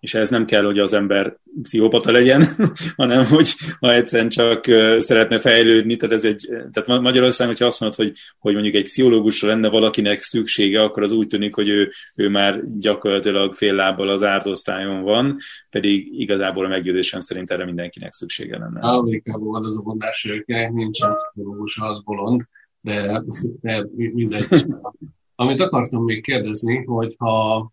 És 0.00 0.14
ez 0.14 0.28
nem 0.28 0.44
kell, 0.44 0.64
hogy 0.64 0.78
az 0.78 0.92
ember 0.92 1.36
pszichopata 1.62 2.12
legyen, 2.12 2.42
hanem 2.96 3.24
hogy 3.24 3.54
ha 3.80 3.94
egyszerűen 3.94 4.28
csak 4.28 4.64
szeretne 4.98 5.38
fejlődni, 5.38 5.96
tehát 5.96 6.14
ez 6.14 6.24
egy, 6.24 6.48
tehát 6.72 7.00
Magyarországon, 7.00 7.52
hogyha 7.52 7.66
azt 7.66 7.80
mondod, 7.80 7.98
hogy, 7.98 8.12
hogy 8.38 8.52
mondjuk 8.52 8.74
egy 8.74 8.82
pszichológusra 8.82 9.48
lenne 9.48 9.68
valakinek 9.68 10.20
szüksége, 10.20 10.82
akkor 10.82 11.02
az 11.02 11.12
úgy 11.12 11.26
tűnik, 11.26 11.54
hogy 11.54 11.68
ő, 11.68 11.90
ő 12.14 12.28
már 12.28 12.62
gyakorlatilag 12.78 13.54
fél 13.54 13.74
lábbal 13.74 14.08
az 14.08 14.22
ártosztályon 14.24 15.02
van, 15.02 15.36
pedig 15.70 16.20
igazából 16.20 16.64
a 16.64 16.68
meggyőzésem 16.68 17.20
szerint 17.20 17.50
erre 17.50 17.64
mindenkinek 17.64 18.12
szüksége 18.12 18.58
lenne. 18.58 18.80
Amerikában 18.80 19.48
van 19.48 19.64
az 19.64 19.76
a 19.76 19.82
mondás, 19.82 20.28
hogy 20.30 20.72
nincsen 20.72 21.14
pszichológus, 21.16 21.78
az 21.78 22.02
bolond, 22.02 22.42
de, 22.80 23.22
de 23.60 23.86
mindegy. 23.94 24.46
Amit 25.38 25.60
akartam 25.60 26.04
még 26.04 26.22
kérdezni, 26.22 26.84
hogy 26.84 27.14
ha 27.18 27.70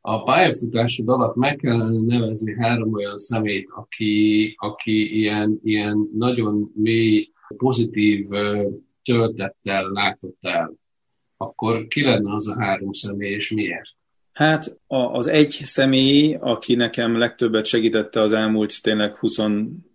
a 0.00 0.22
pályafutásod 0.22 1.08
alatt 1.08 1.34
meg 1.34 1.56
kellene 1.56 2.00
nevezni 2.06 2.54
három 2.54 2.92
olyan 2.92 3.16
szemét, 3.16 3.68
aki, 3.74 4.54
aki 4.58 5.18
ilyen, 5.18 5.60
ilyen 5.62 6.08
nagyon 6.14 6.72
mély, 6.74 7.32
pozitív 7.56 8.26
töltettel 9.02 9.88
látott 9.88 10.38
el, 10.40 10.74
akkor 11.36 11.86
ki 11.86 12.02
lenne 12.02 12.34
az 12.34 12.48
a 12.48 12.60
három 12.62 12.92
személy, 12.92 13.32
és 13.32 13.50
miért? 13.50 13.96
Hát 14.32 14.78
az 14.86 15.26
egy 15.26 15.50
személy, 15.50 16.36
aki 16.40 16.74
nekem 16.74 17.18
legtöbbet 17.18 17.66
segítette 17.66 18.20
az 18.20 18.32
elmúlt 18.32 18.82
tényleg 18.82 19.14
20, 19.14 19.38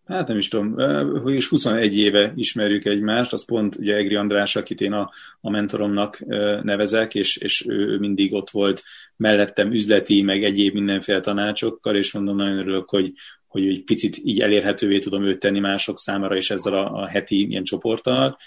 hát 0.05 0.27
nem 0.27 0.37
is 0.37 0.47
tudom, 0.47 0.77
és 1.25 1.47
21 1.47 1.97
éve 1.97 2.33
ismerjük 2.35 2.85
egymást, 2.85 3.33
az 3.33 3.45
pont 3.45 3.75
ugye 3.75 3.95
Egri 3.95 4.15
András, 4.15 4.55
akit 4.55 4.81
én 4.81 4.93
a, 4.93 5.11
a 5.41 5.49
mentoromnak 5.49 6.19
nevezek, 6.63 7.15
és, 7.15 7.37
és 7.37 7.65
ő 7.67 7.97
mindig 7.97 8.33
ott 8.33 8.49
volt 8.49 8.83
mellettem 9.15 9.71
üzleti, 9.71 10.21
meg 10.21 10.43
egyéb 10.43 10.73
mindenféle 10.73 11.19
tanácsokkal, 11.19 11.95
és 11.95 12.13
mondom, 12.13 12.35
nagyon 12.35 12.57
örülök, 12.57 12.89
hogy, 12.89 13.13
hogy 13.47 13.67
egy 13.67 13.83
picit 13.83 14.17
így 14.23 14.39
elérhetővé 14.41 14.99
tudom 14.99 15.23
őt 15.23 15.39
tenni 15.39 15.59
mások 15.59 15.97
számára, 15.97 16.35
és 16.35 16.51
ezzel 16.51 16.73
a, 16.73 16.93
a 16.93 17.07
heti 17.07 17.47
ilyen 17.49 17.63
csoporttal. 17.63 18.37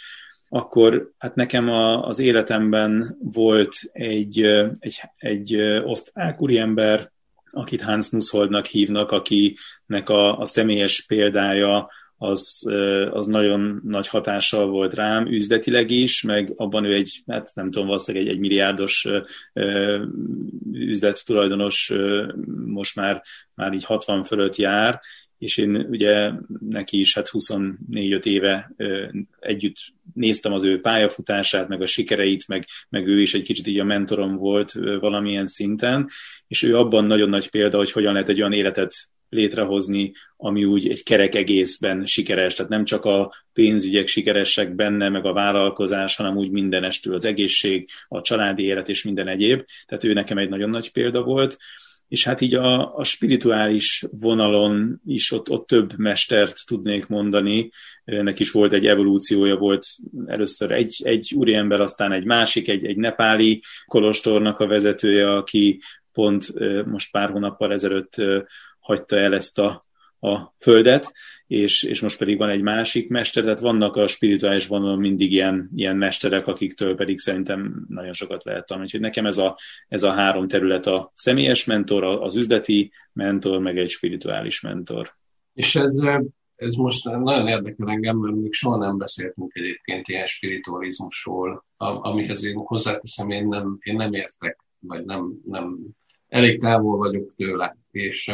Akkor 0.48 1.12
hát 1.18 1.34
nekem 1.34 1.68
a, 1.68 2.06
az 2.06 2.18
életemben 2.18 3.18
volt 3.32 3.74
egy, 3.92 4.40
egy, 4.78 5.00
egy 5.16 5.56
osztrák 5.84 6.42
úriember, 6.42 7.10
akit 7.50 7.82
Hans 7.82 8.10
Nussholdnak 8.10 8.66
hívnak, 8.66 9.10
akinek 9.10 10.08
a, 10.08 10.38
a 10.38 10.44
személyes 10.44 11.04
példája 11.06 11.88
az, 12.18 12.64
az 13.10 13.26
nagyon 13.26 13.80
nagy 13.84 14.08
hatással 14.08 14.66
volt 14.66 14.94
rám, 14.94 15.26
üzletileg 15.26 15.90
is, 15.90 16.22
meg 16.22 16.52
abban 16.56 16.84
ő 16.84 16.94
egy, 16.94 17.22
hát 17.26 17.50
nem 17.54 17.70
tudom, 17.70 17.86
valószínűleg 17.86 18.26
egy, 18.26 18.32
egy 18.32 18.40
milliárdos 18.40 19.08
üzlettulajdonos 20.72 21.92
most 22.66 22.96
már, 22.96 23.22
már 23.54 23.72
így 23.72 23.84
60 23.84 24.22
fölött 24.22 24.56
jár, 24.56 25.00
és 25.38 25.56
én 25.56 25.76
ugye 25.76 26.30
neki 26.68 26.98
is 26.98 27.14
hát 27.14 27.30
24-5 27.32 28.24
éve 28.24 28.74
együtt 29.40 29.76
néztem 30.14 30.52
az 30.52 30.64
ő 30.64 30.80
pályafutását, 30.80 31.68
meg 31.68 31.82
a 31.82 31.86
sikereit, 31.86 32.48
meg, 32.48 32.66
meg 32.88 33.06
ő 33.06 33.20
is 33.20 33.34
egy 33.34 33.42
kicsit 33.42 33.66
így 33.66 33.78
a 33.78 33.84
mentorom 33.84 34.36
volt 34.36 34.72
valamilyen 35.00 35.46
szinten, 35.46 36.08
és 36.48 36.62
ő 36.62 36.76
abban 36.76 37.04
nagyon 37.04 37.28
nagy 37.28 37.50
példa, 37.50 37.76
hogy 37.76 37.92
hogyan 37.92 38.12
lehet 38.12 38.28
egy 38.28 38.40
olyan 38.40 38.52
életet 38.52 38.94
létrehozni, 39.28 40.12
ami 40.36 40.64
úgy 40.64 40.88
egy 40.88 41.02
kerek 41.02 41.34
egészben 41.34 42.06
sikeres, 42.06 42.54
tehát 42.54 42.70
nem 42.70 42.84
csak 42.84 43.04
a 43.04 43.34
pénzügyek 43.52 44.06
sikeresek 44.06 44.74
benne, 44.74 45.08
meg 45.08 45.24
a 45.24 45.32
vállalkozás, 45.32 46.16
hanem 46.16 46.36
úgy 46.36 46.50
mindenestől 46.50 47.14
az 47.14 47.24
egészség, 47.24 47.88
a 48.08 48.20
családi 48.20 48.62
élet 48.62 48.88
és 48.88 49.04
minden 49.04 49.28
egyéb. 49.28 49.64
Tehát 49.86 50.04
ő 50.04 50.12
nekem 50.12 50.38
egy 50.38 50.48
nagyon 50.48 50.70
nagy 50.70 50.92
példa 50.92 51.22
volt 51.22 51.58
és 52.08 52.24
hát 52.24 52.40
így 52.40 52.54
a, 52.54 52.96
a 52.96 53.04
spirituális 53.04 54.04
vonalon 54.10 55.00
is 55.06 55.32
ott, 55.32 55.50
ott 55.50 55.66
több 55.66 55.98
mestert 55.98 56.56
tudnék 56.66 57.06
mondani. 57.06 57.70
Ennek 58.04 58.40
is 58.40 58.50
volt 58.50 58.72
egy 58.72 58.86
evolúciója, 58.86 59.56
volt 59.56 59.86
először 60.26 60.70
egy, 60.72 61.00
egy 61.04 61.32
úriember, 61.36 61.80
aztán 61.80 62.12
egy 62.12 62.24
másik, 62.24 62.68
egy, 62.68 62.84
egy 62.84 62.96
nepáli 62.96 63.62
kolostornak 63.86 64.60
a 64.60 64.66
vezetője, 64.66 65.36
aki 65.36 65.80
pont 66.12 66.52
most 66.86 67.10
pár 67.10 67.30
hónappal 67.30 67.72
ezelőtt 67.72 68.14
hagyta 68.78 69.18
el 69.18 69.34
ezt 69.34 69.58
a, 69.58 69.87
a 70.20 70.54
földet, 70.58 71.12
és, 71.46 71.82
és 71.82 72.00
most 72.00 72.18
pedig 72.18 72.38
van 72.38 72.48
egy 72.48 72.62
másik 72.62 73.08
mester, 73.08 73.42
tehát 73.42 73.60
vannak 73.60 73.96
a 73.96 74.06
spirituális 74.06 74.66
vonalon 74.66 74.98
mindig 74.98 75.32
ilyen, 75.32 75.70
ilyen 75.74 75.96
mesterek, 75.96 76.46
akiktől 76.46 76.94
pedig 76.94 77.18
szerintem 77.18 77.86
nagyon 77.88 78.12
sokat 78.12 78.44
lehet 78.44 78.66
tanulni. 78.66 78.88
Úgyhogy 78.88 79.06
nekem 79.06 79.26
ez 79.26 79.38
a, 79.38 79.58
ez 79.88 80.02
a 80.02 80.12
három 80.12 80.48
terület 80.48 80.86
a 80.86 81.10
személyes 81.14 81.64
mentor, 81.64 82.04
az 82.04 82.36
üzleti 82.36 82.92
mentor, 83.12 83.58
meg 83.58 83.78
egy 83.78 83.88
spirituális 83.88 84.60
mentor. 84.60 85.16
És 85.54 85.76
ez, 85.76 85.96
ez 86.56 86.74
most 86.74 87.04
nagyon 87.04 87.46
érdekel 87.46 87.88
engem, 87.88 88.16
mert 88.16 88.36
még 88.36 88.52
soha 88.52 88.76
nem 88.76 88.98
beszéltünk 88.98 89.54
egyébként 89.54 90.08
ilyen 90.08 90.26
spiritualizmusról, 90.26 91.64
amihez 91.76 92.44
én 92.44 92.56
hozzáteszem, 92.56 93.30
én 93.30 93.46
nem, 93.46 93.78
én 93.82 93.96
nem 93.96 94.12
értek, 94.12 94.58
vagy 94.78 95.04
nem, 95.04 95.32
nem 95.44 95.78
elég 96.28 96.60
távol 96.60 96.96
vagyok 96.96 97.34
tőle. 97.34 97.76
És 97.90 98.32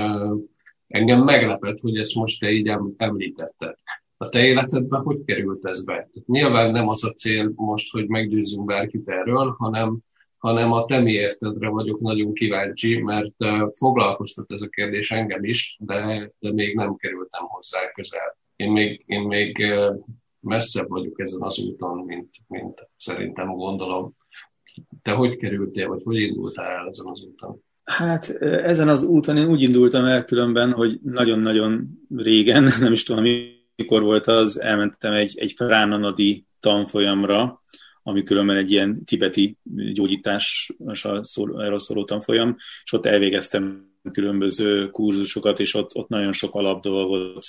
Engem 0.95 1.25
meglepett, 1.25 1.81
hogy 1.81 1.97
ezt 1.97 2.15
most 2.15 2.41
te 2.41 2.51
így 2.51 2.73
említetted. 2.97 3.75
A 4.17 4.29
te 4.29 4.45
életedben 4.45 5.03
hogy 5.03 5.25
került 5.25 5.67
ez 5.67 5.85
be? 5.85 6.11
Nyilván 6.27 6.71
nem 6.71 6.89
az 6.89 7.05
a 7.05 7.13
cél 7.13 7.53
most, 7.55 7.93
hogy 7.93 8.09
meggyőzzünk 8.09 8.65
bárkit 8.65 9.09
erről, 9.09 9.55
hanem, 9.59 9.99
hanem 10.39 10.73
a 10.73 10.85
te 10.85 11.01
miértedre 11.01 11.69
vagyok 11.69 12.01
nagyon 12.01 12.35
kíváncsi, 12.35 13.03
mert 13.03 13.35
foglalkoztat 13.73 14.53
ez 14.53 14.61
a 14.61 14.69
kérdés 14.69 15.11
engem 15.11 15.45
is, 15.45 15.77
de, 15.81 16.31
de 16.39 16.53
még 16.53 16.77
nem 16.77 16.97
kerültem 16.97 17.45
hozzá 17.45 17.91
közel. 17.91 18.37
Én 18.57 18.73
még, 18.73 19.03
én 19.07 19.21
még 19.21 19.73
messzebb 20.41 20.89
vagyok 20.89 21.21
ezen 21.21 21.43
az 21.43 21.59
úton, 21.59 21.99
mint, 21.99 22.31
mint 22.47 22.89
szerintem 22.97 23.53
gondolom. 23.53 24.17
Te 25.03 25.13
hogy 25.13 25.37
kerültél, 25.37 25.89
vagy 25.89 26.03
hogy 26.03 26.21
indultál 26.21 26.71
el 26.71 26.89
ezen 26.89 27.07
az 27.07 27.23
úton? 27.23 27.63
Hát 27.85 28.29
ezen 28.41 28.89
az 28.89 29.03
úton 29.03 29.37
én 29.37 29.49
úgy 29.49 29.63
indultam 29.63 30.05
el 30.05 30.25
különben, 30.25 30.73
hogy 30.73 30.99
nagyon-nagyon 31.03 31.89
régen, 32.17 32.71
nem 32.81 32.93
is 32.93 33.03
tudom, 33.03 33.25
mikor 33.77 34.03
volt 34.03 34.27
az, 34.27 34.61
elmentem 34.61 35.13
egy, 35.13 35.39
egy 35.39 35.57
Pránanadi 35.57 36.47
tanfolyamra, 36.61 37.63
ami 38.03 38.23
különben 38.23 38.57
egy 38.57 38.71
ilyen 38.71 39.05
tibeti 39.05 39.59
gyógyításra 39.93 41.25
szól, 41.25 41.79
szóló 41.79 42.05
tanfolyam, 42.05 42.57
és 42.85 42.93
ott 42.93 43.07
elvégeztem 43.07 43.93
különböző 44.13 44.91
kurzusokat, 44.91 45.61
és 45.61 45.75
ott, 45.75 45.95
ott 45.95 46.09
nagyon 46.09 46.33
sok 46.33 46.55
alapdolgot 46.55 47.47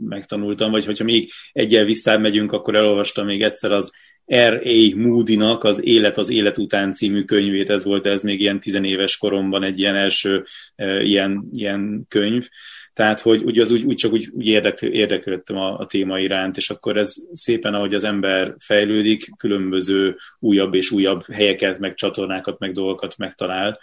megtanultam, 0.00 0.70
vagy 0.70 0.84
hogyha 0.84 1.04
még 1.04 1.32
egyel 1.52 1.84
visszább 1.84 2.20
megyünk, 2.20 2.52
akkor 2.52 2.74
elolvastam 2.74 3.26
még 3.26 3.42
egyszer 3.42 3.72
az 3.72 3.92
R.A. 4.32 4.96
Moody-nak 4.96 5.64
az 5.64 5.84
Élet 5.84 6.18
az 6.18 6.30
élet 6.30 6.58
után 6.58 6.92
című 6.92 7.24
könyvét, 7.24 7.70
ez 7.70 7.84
volt 7.84 8.06
ez 8.06 8.22
még 8.22 8.40
ilyen 8.40 8.60
tizenéves 8.60 9.16
koromban 9.16 9.62
egy 9.62 9.78
ilyen 9.78 9.94
első 9.94 10.44
e, 10.76 11.02
ilyen, 11.02 11.48
ilyen 11.52 12.04
könyv, 12.08 12.48
tehát, 12.94 13.20
hogy 13.20 13.42
úgy, 13.44 13.58
az 13.58 13.70
úgy, 13.70 13.84
úgy 13.84 13.96
csak 13.96 14.12
úgy, 14.12 14.28
úgy 14.32 14.46
érdekl, 14.46 14.86
érdeklődtem 14.86 15.56
a, 15.56 15.78
a 15.78 15.86
téma 15.86 16.18
iránt, 16.18 16.56
és 16.56 16.70
akkor 16.70 16.96
ez 16.96 17.14
szépen, 17.32 17.74
ahogy 17.74 17.94
az 17.94 18.04
ember 18.04 18.54
fejlődik, 18.58 19.30
különböző 19.36 20.16
újabb 20.38 20.74
és 20.74 20.90
újabb 20.90 21.32
helyeket, 21.32 21.78
meg 21.78 21.94
csatornákat, 21.94 22.58
meg 22.58 22.72
dolgokat 22.72 23.16
megtalál. 23.16 23.78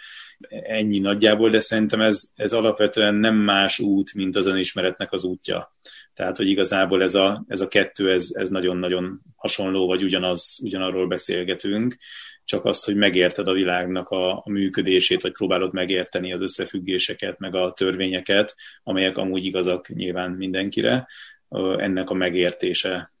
Ennyi 0.48 0.98
nagyjából, 0.98 1.50
de 1.50 1.60
szerintem 1.60 2.00
ez, 2.00 2.22
ez 2.34 2.52
alapvetően 2.52 3.14
nem 3.14 3.34
más 3.34 3.78
út, 3.78 4.14
mint 4.14 4.36
az 4.36 4.46
önismeretnek 4.46 5.12
az 5.12 5.24
útja. 5.24 5.72
Tehát, 6.14 6.36
hogy 6.36 6.48
igazából 6.48 7.02
ez 7.02 7.14
a, 7.14 7.44
ez 7.48 7.60
a 7.60 7.68
kettő, 7.68 8.12
ez, 8.12 8.28
ez 8.32 8.48
nagyon-nagyon 8.48 9.20
hasonló, 9.36 9.86
vagy 9.86 10.02
ugyanaz, 10.02 10.58
ugyanarról 10.62 11.06
beszélgetünk, 11.06 11.96
csak 12.44 12.64
azt, 12.64 12.84
hogy 12.84 12.96
megérted 12.96 13.48
a 13.48 13.52
világnak 13.52 14.08
a, 14.08 14.32
a 14.32 14.50
működését, 14.50 15.22
vagy 15.22 15.32
próbálod 15.32 15.72
megérteni 15.72 16.32
az 16.32 16.40
összefüggéseket, 16.40 17.38
meg 17.38 17.54
a 17.54 17.72
törvényeket, 17.72 18.54
amelyek 18.82 19.16
amúgy 19.16 19.44
igazak 19.44 19.88
nyilván 19.88 20.30
mindenkire. 20.30 21.06
Ennek 21.76 22.10
a 22.10 22.14
megértése 22.14 23.11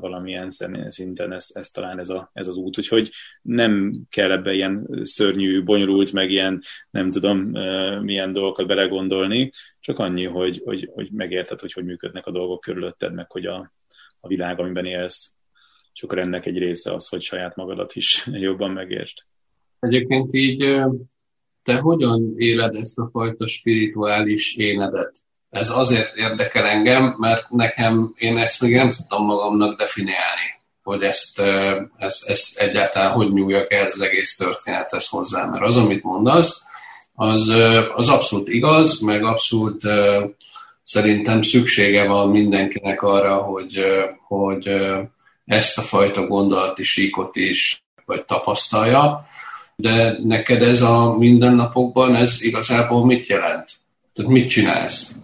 valamilyen 0.00 0.50
szinten 0.88 1.32
ez, 1.32 1.46
ez 1.52 1.70
talán 1.70 1.98
ez, 1.98 2.08
a, 2.08 2.30
ez 2.32 2.46
az 2.46 2.56
út. 2.56 2.78
Úgyhogy 2.78 3.10
nem 3.42 4.00
kell 4.08 4.30
ebbe 4.30 4.52
ilyen 4.52 4.88
szörnyű, 5.02 5.62
bonyolult, 5.64 6.12
meg 6.12 6.30
ilyen 6.30 6.60
nem 6.90 7.10
tudom 7.10 7.38
milyen 8.02 8.32
dolgokat 8.32 8.66
belegondolni, 8.66 9.50
csak 9.80 9.98
annyi, 9.98 10.24
hogy, 10.24 10.60
hogy, 10.64 10.90
hogy 10.92 11.10
megérted, 11.12 11.60
hogy 11.60 11.72
hogy 11.72 11.84
működnek 11.84 12.26
a 12.26 12.30
dolgok 12.30 12.60
körülötted, 12.60 13.14
meg 13.14 13.30
hogy 13.30 13.46
a, 13.46 13.72
a 14.20 14.28
világ, 14.28 14.60
amiben 14.60 14.84
élsz. 14.84 15.32
Akkor 16.00 16.18
ennek 16.18 16.46
egy 16.46 16.58
része 16.58 16.94
az, 16.94 17.08
hogy 17.08 17.20
saját 17.20 17.56
magadat 17.56 17.94
is 17.94 18.26
jobban 18.32 18.70
megértsd. 18.70 19.18
Egyébként 19.80 20.32
így 20.32 20.58
te 21.62 21.78
hogyan 21.78 22.34
éled 22.36 22.74
ezt 22.74 22.98
a 22.98 23.08
fajta 23.12 23.46
spirituális 23.46 24.56
énedet? 24.56 25.26
Ez 25.50 25.70
azért 25.70 26.16
érdekel 26.16 26.66
engem, 26.66 27.14
mert 27.18 27.50
nekem, 27.50 28.14
én 28.16 28.38
ezt 28.38 28.60
még 28.60 28.74
nem 28.74 28.90
tudtam 28.90 29.24
magamnak 29.24 29.78
definiálni, 29.78 30.60
hogy 30.82 31.02
ezt, 31.02 31.42
ezt, 31.98 32.28
ezt 32.28 32.58
egyáltalán 32.58 33.12
hogy 33.12 33.32
nyúljak 33.32 33.72
ez 33.72 33.92
az 33.94 34.00
egész 34.00 34.36
történethez 34.36 35.08
hozzá. 35.08 35.44
Mert 35.44 35.62
az, 35.62 35.76
amit 35.76 36.02
mondasz, 36.02 36.62
az, 37.14 37.48
az 37.94 38.08
abszolút 38.08 38.48
igaz, 38.48 39.00
meg 39.00 39.24
abszolút 39.24 39.82
szerintem 40.82 41.42
szüksége 41.42 42.06
van 42.06 42.30
mindenkinek 42.30 43.02
arra, 43.02 43.36
hogy, 43.36 43.78
hogy 44.26 44.70
ezt 45.46 45.78
a 45.78 45.82
fajta 45.82 46.26
gondolati 46.26 46.82
síkot 46.82 47.36
is 47.36 47.82
vagy 48.04 48.24
tapasztalja, 48.24 49.26
de 49.76 50.18
neked 50.22 50.62
ez 50.62 50.82
a 50.82 51.16
mindennapokban, 51.18 52.14
ez 52.14 52.42
igazából 52.42 53.04
mit 53.04 53.26
jelent? 53.26 53.70
Tehát 54.14 54.30
mit 54.30 54.48
csinálsz? 54.48 55.14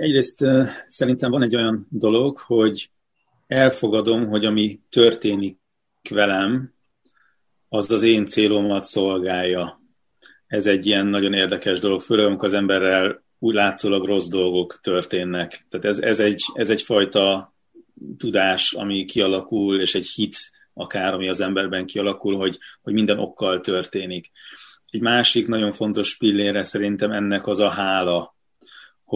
Egyrészt 0.00 0.44
szerintem 0.86 1.30
van 1.30 1.42
egy 1.42 1.56
olyan 1.56 1.86
dolog, 1.90 2.38
hogy 2.38 2.90
elfogadom, 3.46 4.26
hogy 4.26 4.44
ami 4.44 4.80
történik 4.90 5.58
velem, 6.10 6.74
az 7.68 7.90
az 7.90 8.02
én 8.02 8.26
célomat 8.26 8.84
szolgálja. 8.84 9.80
ez 10.46 10.66
egy 10.66 10.86
ilyen 10.86 11.06
nagyon 11.06 11.32
érdekes 11.32 11.78
dolog, 11.78 12.00
főleg 12.00 12.26
amikor 12.26 12.44
az 12.44 12.54
emberrel 12.54 13.22
úgy 13.38 13.54
látszólag 13.54 14.04
rossz 14.04 14.28
dolgok 14.28 14.80
történnek. 14.80 15.66
Tehát 15.68 15.86
ez, 15.86 15.98
ez, 15.98 16.20
egy, 16.20 16.42
ez 16.54 16.70
egyfajta 16.70 17.54
tudás, 18.18 18.72
ami 18.72 19.04
kialakul, 19.04 19.80
és 19.80 19.94
egy 19.94 20.06
hit 20.06 20.36
akár, 20.74 21.14
ami 21.14 21.28
az 21.28 21.40
emberben 21.40 21.86
kialakul, 21.86 22.36
hogy, 22.36 22.58
hogy 22.82 22.92
minden 22.92 23.18
okkal 23.18 23.60
történik. 23.60 24.30
Egy 24.90 25.00
másik 25.00 25.48
nagyon 25.48 25.72
fontos 25.72 26.16
pillére 26.16 26.64
szerintem 26.64 27.10
ennek 27.10 27.46
az 27.46 27.58
a 27.58 27.68
hála, 27.68 28.36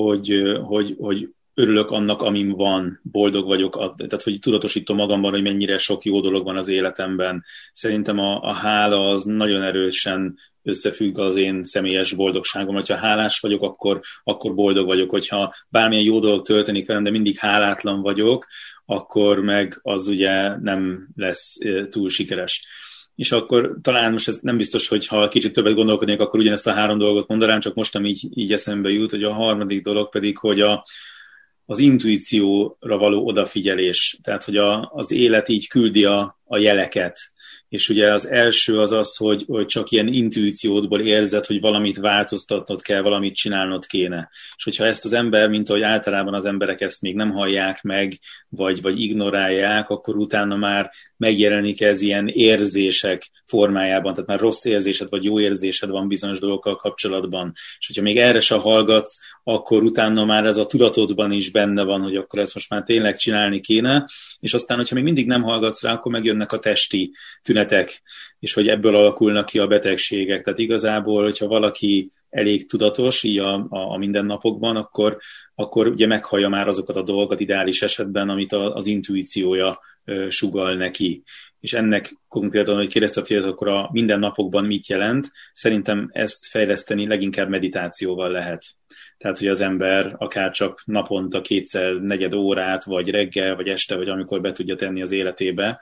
hogy, 0.02 0.58
hogy, 0.62 0.94
hogy 0.98 1.28
örülök 1.54 1.90
annak, 1.90 2.22
amim 2.22 2.50
van, 2.50 3.00
boldog 3.02 3.46
vagyok, 3.46 3.94
tehát 3.96 4.22
hogy 4.22 4.38
tudatosítom 4.38 4.96
magamban, 4.96 5.30
hogy 5.30 5.42
mennyire 5.42 5.78
sok 5.78 6.04
jó 6.04 6.20
dolog 6.20 6.44
van 6.44 6.56
az 6.56 6.68
életemben. 6.68 7.44
Szerintem 7.72 8.18
a, 8.18 8.40
a 8.40 8.52
hála 8.52 9.08
az 9.08 9.24
nagyon 9.24 9.62
erősen 9.62 10.38
összefügg 10.62 11.18
az 11.18 11.36
én 11.36 11.62
személyes 11.62 12.12
boldogságom. 12.12 12.74
Hogyha 12.74 12.96
hálás 12.96 13.40
vagyok, 13.40 13.62
akkor, 13.62 14.00
akkor 14.24 14.54
boldog 14.54 14.86
vagyok. 14.86 15.10
Hogyha 15.10 15.54
bármilyen 15.68 16.04
jó 16.04 16.18
dolog 16.18 16.46
történik 16.46 16.86
velem, 16.86 17.04
de 17.04 17.10
mindig 17.10 17.38
hálátlan 17.38 18.00
vagyok, 18.00 18.46
akkor 18.84 19.40
meg 19.40 19.78
az 19.82 20.08
ugye 20.08 20.58
nem 20.60 21.08
lesz 21.14 21.56
túl 21.90 22.08
sikeres. 22.08 22.66
És 23.16 23.32
akkor 23.32 23.78
talán 23.82 24.12
most 24.12 24.28
ez 24.28 24.38
nem 24.42 24.56
biztos, 24.56 24.88
hogy 24.88 25.06
ha 25.06 25.28
kicsit 25.28 25.52
többet 25.52 25.74
gondolkodnék, 25.74 26.20
akkor 26.20 26.40
ugyanezt 26.40 26.66
a 26.66 26.72
három 26.72 26.98
dolgot 26.98 27.28
mondanám, 27.28 27.60
csak 27.60 27.74
most 27.74 27.92
nem 27.92 28.04
így, 28.04 28.28
így 28.38 28.52
eszembe 28.52 28.90
jut, 28.90 29.10
hogy 29.10 29.22
a 29.22 29.32
harmadik 29.32 29.82
dolog 29.82 30.08
pedig, 30.08 30.38
hogy 30.38 30.60
a, 30.60 30.86
az 31.66 31.78
intuícióra 31.78 32.98
való 32.98 33.26
odafigyelés. 33.26 34.18
Tehát, 34.22 34.44
hogy 34.44 34.56
a, 34.56 34.90
az 34.94 35.10
élet 35.10 35.48
így 35.48 35.68
küldi 35.68 36.04
a, 36.04 36.35
a 36.46 36.58
jeleket, 36.58 37.18
és 37.68 37.88
ugye 37.88 38.12
az 38.12 38.28
első 38.28 38.80
az 38.80 38.92
az, 38.92 39.16
hogy, 39.16 39.44
hogy 39.46 39.66
csak 39.66 39.90
ilyen 39.90 40.06
intuíciódból 40.06 41.00
érzed, 41.00 41.46
hogy 41.46 41.60
valamit 41.60 41.98
változtatnod 41.98 42.82
kell, 42.82 43.00
valamit 43.00 43.34
csinálnod 43.34 43.86
kéne. 43.86 44.30
És 44.56 44.64
hogyha 44.64 44.84
ezt 44.84 45.04
az 45.04 45.12
ember, 45.12 45.48
mint 45.48 45.68
ahogy 45.68 45.82
általában 45.82 46.34
az 46.34 46.44
emberek 46.44 46.80
ezt 46.80 47.02
még 47.02 47.14
nem 47.14 47.30
hallják 47.30 47.82
meg, 47.82 48.18
vagy, 48.48 48.82
vagy 48.82 49.00
ignorálják, 49.00 49.88
akkor 49.88 50.16
utána 50.16 50.56
már 50.56 50.90
megjelenik 51.16 51.80
ez 51.80 52.00
ilyen 52.00 52.28
érzések 52.28 53.30
formájában, 53.46 54.12
tehát 54.12 54.28
már 54.28 54.40
rossz 54.40 54.64
érzésed 54.64 55.08
vagy 55.08 55.24
jó 55.24 55.40
érzésed 55.40 55.90
van 55.90 56.08
bizonyos 56.08 56.38
dolgokkal 56.38 56.76
kapcsolatban. 56.76 57.52
És 57.78 57.86
hogyha 57.86 58.02
még 58.02 58.18
erre 58.18 58.40
se 58.40 58.54
hallgatsz, 58.54 59.18
akkor 59.42 59.82
utána 59.82 60.24
már 60.24 60.44
ez 60.44 60.56
a 60.56 60.66
tudatodban 60.66 61.32
is 61.32 61.50
benne 61.50 61.82
van, 61.82 62.02
hogy 62.02 62.16
akkor 62.16 62.38
ezt 62.38 62.54
most 62.54 62.70
már 62.70 62.82
tényleg 62.82 63.16
csinálni 63.16 63.60
kéne, 63.60 64.08
és 64.38 64.54
aztán, 64.54 64.76
hogyha 64.76 64.94
még 64.94 65.04
mindig 65.04 65.26
nem 65.26 65.42
hallgatsz 65.42 65.82
rá, 65.82 65.92
akkor 65.92 66.12
megjönnek 66.36 66.52
a 66.52 66.58
testi 66.58 67.12
tünetek, 67.42 68.02
és 68.38 68.52
hogy 68.52 68.68
ebből 68.68 68.94
alakulnak 68.94 69.46
ki 69.46 69.58
a 69.58 69.66
betegségek. 69.66 70.42
Tehát 70.42 70.58
igazából, 70.58 71.22
hogyha 71.22 71.46
valaki 71.46 72.12
elég 72.30 72.66
tudatos 72.66 73.22
így 73.22 73.38
a, 73.38 73.54
a, 73.54 73.92
a 73.92 73.96
mindennapokban, 73.96 74.76
akkor, 74.76 75.18
akkor 75.54 75.86
ugye 75.86 76.06
meghallja 76.06 76.48
már 76.48 76.68
azokat 76.68 76.96
a 76.96 77.02
dolgokat 77.02 77.40
ideális 77.40 77.82
esetben, 77.82 78.28
amit 78.28 78.52
a, 78.52 78.74
az 78.74 78.86
intuíciója 78.86 79.80
ö, 80.04 80.26
sugal 80.30 80.74
neki. 80.74 81.22
És 81.60 81.72
ennek 81.72 82.14
konkrétan, 82.28 82.76
hogy 82.76 82.88
kérdezted, 82.88 83.26
hogy 83.26 83.36
ez 83.36 83.44
akkor 83.44 83.68
a 83.68 83.88
mindennapokban 83.92 84.64
mit 84.64 84.86
jelent, 84.86 85.30
szerintem 85.52 86.08
ezt 86.12 86.46
fejleszteni 86.46 87.06
leginkább 87.06 87.48
meditációval 87.48 88.30
lehet. 88.30 88.64
Tehát, 89.18 89.38
hogy 89.38 89.48
az 89.48 89.60
ember 89.60 90.14
akár 90.18 90.50
csak 90.50 90.82
naponta 90.84 91.40
kétszer 91.40 91.94
negyed 91.94 92.34
órát, 92.34 92.84
vagy 92.84 93.10
reggel, 93.10 93.56
vagy 93.56 93.68
este, 93.68 93.96
vagy 93.96 94.08
amikor 94.08 94.40
be 94.40 94.52
tudja 94.52 94.76
tenni 94.76 95.02
az 95.02 95.12
életébe, 95.12 95.80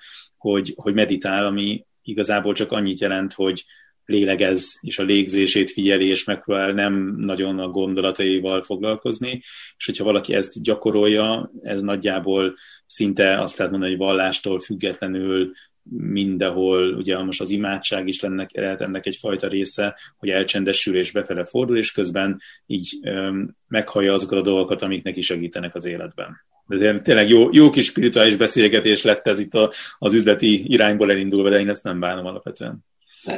hogy, 0.51 0.73
hogy 0.77 0.95
meditál, 0.95 1.45
ami 1.45 1.85
igazából 2.03 2.55
csak 2.55 2.73
annyit 2.73 3.01
jelent, 3.01 3.33
hogy 3.33 3.65
lélegez, 4.05 4.79
és 4.81 4.99
a 4.99 5.03
légzését 5.03 5.71
figyeli, 5.71 6.09
és 6.09 6.25
megpróbál 6.25 6.73
nem 6.73 7.17
nagyon 7.17 7.59
a 7.59 7.69
gondolataival 7.69 8.63
foglalkozni, 8.63 9.43
és 9.77 9.85
hogyha 9.85 10.05
valaki 10.05 10.35
ezt 10.35 10.63
gyakorolja, 10.63 11.51
ez 11.63 11.83
nagyjából 11.83 12.55
szinte 12.87 13.39
azt 13.39 13.57
lehet 13.57 13.73
mondani, 13.73 13.95
hogy 13.95 14.07
vallástól 14.07 14.61
függetlenül 14.61 15.53
mindenhol, 15.91 16.95
ugye 16.95 17.23
most 17.23 17.41
az 17.41 17.51
imádság 17.51 18.09
is 18.09 18.21
lennek, 18.21 18.51
lehet 18.53 18.81
ennek 18.81 19.07
egyfajta 19.07 19.49
része, 19.49 19.99
hogy 20.17 20.29
elcsendesül 20.29 20.97
és 20.97 21.13
befele 21.13 21.45
fordul, 21.45 21.77
és 21.77 21.93
közben 21.93 22.41
így 22.67 22.99
öm, 23.03 23.57
meghallja 23.69 24.13
azokat 24.13 24.39
a 24.39 24.43
dolgokat, 24.43 24.83
amik 24.83 25.03
neki 25.05 25.21
segítenek 25.21 25.75
az 25.75 25.85
életben. 25.85 26.41
De 26.67 26.99
tényleg 26.99 27.29
jó, 27.29 27.49
jó 27.53 27.71
kis 27.71 27.87
spirituális 27.87 28.37
beszélgetés 28.37 29.03
lett 29.03 29.27
ez 29.27 29.39
itt 29.39 29.55
a, 29.55 29.73
az 29.99 30.15
üzleti 30.15 30.73
irányból 30.73 31.11
elindulva, 31.11 31.51
de 31.51 31.61
én 31.61 31.69
ezt 31.69 31.85
nem 31.85 32.01
bánom 32.01 32.27
alapvetően. 32.27 32.85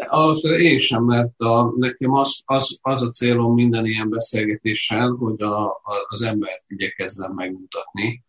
Az 0.09 0.45
én 0.45 0.79
sem, 0.79 1.05
mert 1.05 1.39
a, 1.41 1.73
nekem 1.77 2.13
az, 2.13 2.43
az, 2.45 2.79
az 2.83 3.03
a 3.03 3.11
célom 3.11 3.55
minden 3.55 3.87
ilyen 3.87 4.11
beszélgetéssel, 4.11 5.09
hogy 5.09 5.43
a, 5.43 5.67
a, 5.67 6.07
az 6.09 6.23
embert 6.23 6.63
igyekezzem 6.67 7.33
megmutatni 7.33 8.25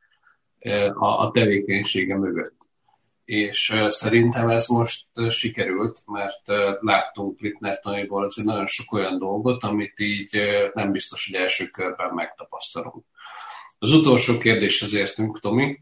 a, 0.94 1.06
a 1.06 1.32
tevékenysége 1.32 2.18
mögött. 2.18 2.56
És 3.28 3.76
szerintem 3.88 4.50
ez 4.50 4.68
most 4.68 5.06
sikerült, 5.30 6.04
mert 6.06 6.42
láttunk 6.82 7.40
Litnertoniból 7.40 8.26
azért 8.26 8.48
nagyon 8.48 8.68
sok 8.68 8.94
olyan 8.94 9.20
dolgot, 9.20 9.64
amit 9.64 10.00
így 10.00 10.30
nem 10.74 10.92
biztos, 10.92 11.30
hogy 11.32 11.42
első 11.42 11.66
körben 11.66 12.14
megtapasztalunk. 12.14 13.04
Az 13.80 13.92
utolsó 13.92 14.38
kérdéshez 14.38 14.94
értünk, 14.94 15.40
Tomi. 15.40 15.80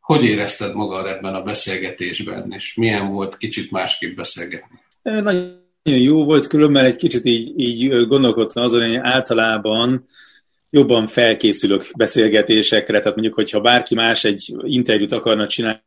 Hogy 0.00 0.24
érezted 0.24 0.74
magad 0.74 1.06
ebben 1.06 1.34
a 1.34 1.42
beszélgetésben, 1.42 2.52
és 2.52 2.74
milyen 2.74 3.12
volt 3.12 3.36
kicsit 3.36 3.70
másképp 3.70 4.16
beszélgetni? 4.16 4.80
Nagyon 5.02 5.64
jó 5.82 6.24
volt, 6.24 6.46
különben 6.46 6.84
egy 6.84 6.96
kicsit 6.96 7.24
így, 7.24 7.58
így 7.60 8.06
gondolkodtam 8.06 8.64
azon, 8.64 8.86
hogy 8.86 8.98
általában 9.02 10.04
jobban 10.70 11.06
felkészülök 11.06 11.82
beszélgetésekre, 11.96 12.98
tehát 12.98 13.14
mondjuk, 13.14 13.34
hogyha 13.34 13.60
bárki 13.60 13.94
más 13.94 14.24
egy 14.24 14.54
interjút 14.62 15.12
akarna 15.12 15.46
csinálni, 15.46 15.84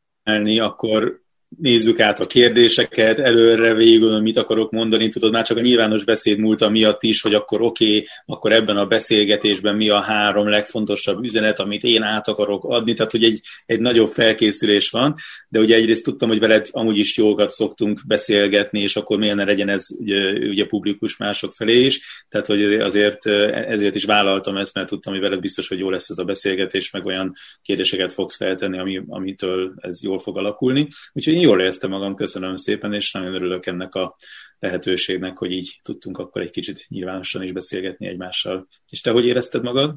akkor 0.60 1.22
nézzük 1.58 2.00
át 2.00 2.20
a 2.20 2.26
kérdéseket, 2.26 3.20
előre 3.20 3.74
végül, 3.74 4.20
mit 4.20 4.38
akarok 4.38 4.72
mondani, 4.72 5.10
tudod, 5.10 5.32
már 5.32 5.46
csak 5.46 5.58
a 5.58 5.62
nyilvános 5.62 6.04
beszéd 6.04 6.38
múlta 6.38 6.70
miatt 6.70 7.04
is, 7.04 7.22
hogy 7.22 7.34
akkor 7.34 7.62
oké, 7.62 7.86
okay, 7.86 8.08
akkor 8.26 8.52
ebben 8.52 8.78
a 8.78 8.86
beszélgetésben 8.86 9.76
mi 9.76 9.90
a 9.90 10.02
három 10.02 10.50
legfontosabb 10.50 11.24
üzenet, 11.24 11.60
amit 11.60 11.84
én 11.84 12.02
át 12.02 12.28
akarok 12.28 12.64
adni, 12.64 12.94
tehát 12.94 13.12
hogy 13.12 13.24
egy, 13.24 13.42
egy 13.66 13.80
nagyobb 13.80 14.12
felkészülés 14.12 14.90
van, 14.90 15.16
de 15.50 15.60
ugye 15.60 15.76
egyrészt 15.76 16.04
tudtam, 16.04 16.30
hogy 16.30 16.40
veled 16.40 16.68
amúgy 16.72 16.98
is 16.98 17.18
jókat 17.18 17.52
szoktunk 17.52 18.00
beszélgetni, 18.08 18.80
és 18.80 18.96
akkor 18.96 19.18
milyen 19.18 19.38
legyen 19.38 19.70
ez 19.70 19.88
ugye, 20.00 20.32
ugye 20.32 20.66
publikus 20.66 21.18
mások 21.18 21.54
felé 21.54 21.86
is, 21.86 22.26
tehát 22.30 22.48
hogy 22.48 22.74
azért 22.74 23.26
ezért 23.26 23.96
is 23.96 24.04
vállaltam 24.04 24.58
ezt, 24.58 24.74
mert 24.74 24.88
tudtam, 24.88 25.14
hogy 25.14 25.22
veled 25.22 25.40
biztos, 25.40 25.68
hogy 25.68 25.80
jó 25.80 25.90
lesz 25.90 26.10
ez 26.10 26.18
a 26.18 26.24
beszélgetés, 26.24 26.92
meg 26.92 27.06
olyan 27.06 27.34
kérdéseket 27.62 28.14
fogsz 28.14 28.38
feltenni, 28.38 28.80
ami, 28.80 29.02
amitől 29.08 29.74
ez 29.78 30.04
jól 30.04 30.20
fog 30.20 30.38
alakulni. 30.38 30.88
Úgyhogy 31.14 31.39
jól 31.42 31.60
éreztem 31.60 31.90
magam, 31.90 32.16
köszönöm 32.16 32.56
szépen, 32.56 32.94
és 32.94 33.12
nagyon 33.12 33.34
örülök 33.34 33.66
ennek 33.66 33.96
a 33.96 34.16
lehetőségnek, 34.60 35.38
hogy 35.38 35.52
így 35.52 35.80
tudtunk 35.84 36.18
akkor 36.18 36.42
egy 36.42 36.50
kicsit 36.50 36.86
nyilvánosan 36.88 37.44
is 37.44 37.52
beszélgetni 37.52 38.08
egymással. 38.08 38.68
És 38.90 39.02
te 39.02 39.12
hogy 39.12 39.26
érezted 39.26 39.64
magad? 39.64 39.96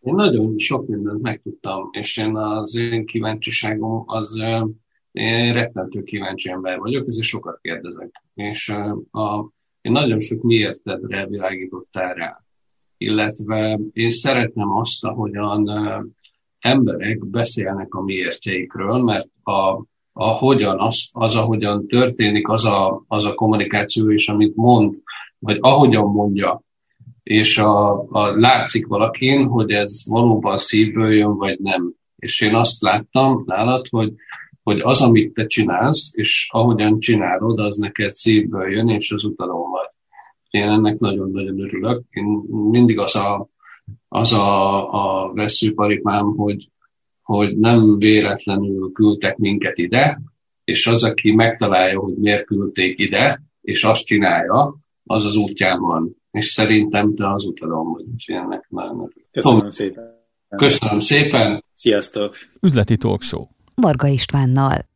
Én 0.00 0.14
nagyon 0.14 0.58
sok 0.58 0.86
mindent 0.86 1.22
megtudtam, 1.22 1.88
és 1.92 2.16
én 2.16 2.36
az 2.36 2.76
én 2.76 3.06
kíváncsiságom 3.06 4.02
az 4.06 4.42
én 5.12 5.52
rettentő 5.52 6.02
kíváncsi 6.02 6.50
ember 6.50 6.78
vagyok, 6.78 7.06
ezért 7.06 7.26
sokat 7.26 7.58
kérdezek. 7.60 8.22
És 8.34 8.68
a, 9.10 9.50
én 9.80 9.92
nagyon 9.92 10.18
sok 10.18 10.42
miértedre 10.42 11.26
világítottál 11.26 12.14
rá. 12.14 12.44
Illetve 12.96 13.80
én 13.92 14.10
szeretném 14.10 14.70
azt, 14.70 15.04
ahogyan 15.04 15.68
emberek 16.58 17.26
beszélnek 17.26 17.94
a 17.94 18.02
miértjeikről, 18.02 19.02
mert 19.02 19.30
a, 19.42 19.84
a 20.18 20.24
hogyan, 20.24 20.80
az, 20.80 21.08
az 21.12 21.36
ahogyan 21.36 21.86
történik, 21.86 22.48
az 22.48 22.64
a, 22.64 23.04
az 23.08 23.24
a 23.24 23.34
kommunikáció 23.34 24.10
is, 24.10 24.28
amit 24.28 24.56
mond, 24.56 24.94
vagy 25.38 25.58
ahogyan 25.60 26.10
mondja, 26.10 26.62
és 27.22 27.58
a, 27.58 28.04
a 28.08 28.36
látszik 28.36 28.86
valakin, 28.86 29.46
hogy 29.46 29.70
ez 29.70 30.02
valóban 30.08 30.58
szívből 30.58 31.12
jön, 31.12 31.36
vagy 31.36 31.58
nem. 31.58 31.92
És 32.16 32.40
én 32.40 32.54
azt 32.54 32.82
láttam 32.82 33.42
nálad, 33.46 33.86
hogy, 33.90 34.12
hogy 34.62 34.80
az, 34.80 35.00
amit 35.02 35.34
te 35.34 35.46
csinálsz, 35.46 36.10
és 36.16 36.48
ahogyan 36.52 36.98
csinálod, 36.98 37.58
az 37.58 37.76
neked 37.76 38.10
szívből 38.10 38.70
jön, 38.70 38.88
és 38.88 39.10
az 39.10 39.24
utalom 39.24 39.70
vagy. 39.70 39.90
Én 40.50 40.68
ennek 40.68 40.98
nagyon-nagyon 40.98 41.60
örülök. 41.60 42.02
Én 42.10 42.24
mindig 42.70 42.98
az 42.98 43.16
a, 43.16 43.48
az 44.08 44.32
a, 44.32 45.26
a 45.26 45.32
veszőparipám, 45.32 46.24
hogy 46.24 46.68
hogy 47.26 47.56
nem 47.56 47.98
véletlenül 47.98 48.92
küldtek 48.92 49.36
minket 49.36 49.78
ide, 49.78 50.20
és 50.64 50.86
az, 50.86 51.04
aki 51.04 51.34
megtalálja, 51.34 52.00
hogy 52.00 52.14
miért 52.14 52.44
küldték 52.44 52.98
ide, 52.98 53.42
és 53.60 53.84
azt 53.84 54.04
csinálja, 54.04 54.76
az 55.04 55.24
az 55.24 55.36
útján 55.36 55.80
van. 55.80 56.16
És 56.30 56.46
szerintem 56.46 57.14
te 57.14 57.32
az 57.32 57.44
utadon 57.44 57.92
vagy, 57.92 58.04
és 58.16 58.26
ennek 58.26 58.66
nagyon 58.68 59.12
Köszönöm 59.30 59.58
Tom, 59.58 59.68
szépen. 59.68 60.04
Köszönöm 60.56 61.00
szépen. 61.00 61.64
Sziasztok. 61.74 62.34
Üzleti 62.60 62.96
Talk 62.96 63.22
Show. 63.22 63.44
Varga 63.74 64.06
Istvánnal. 64.06 64.95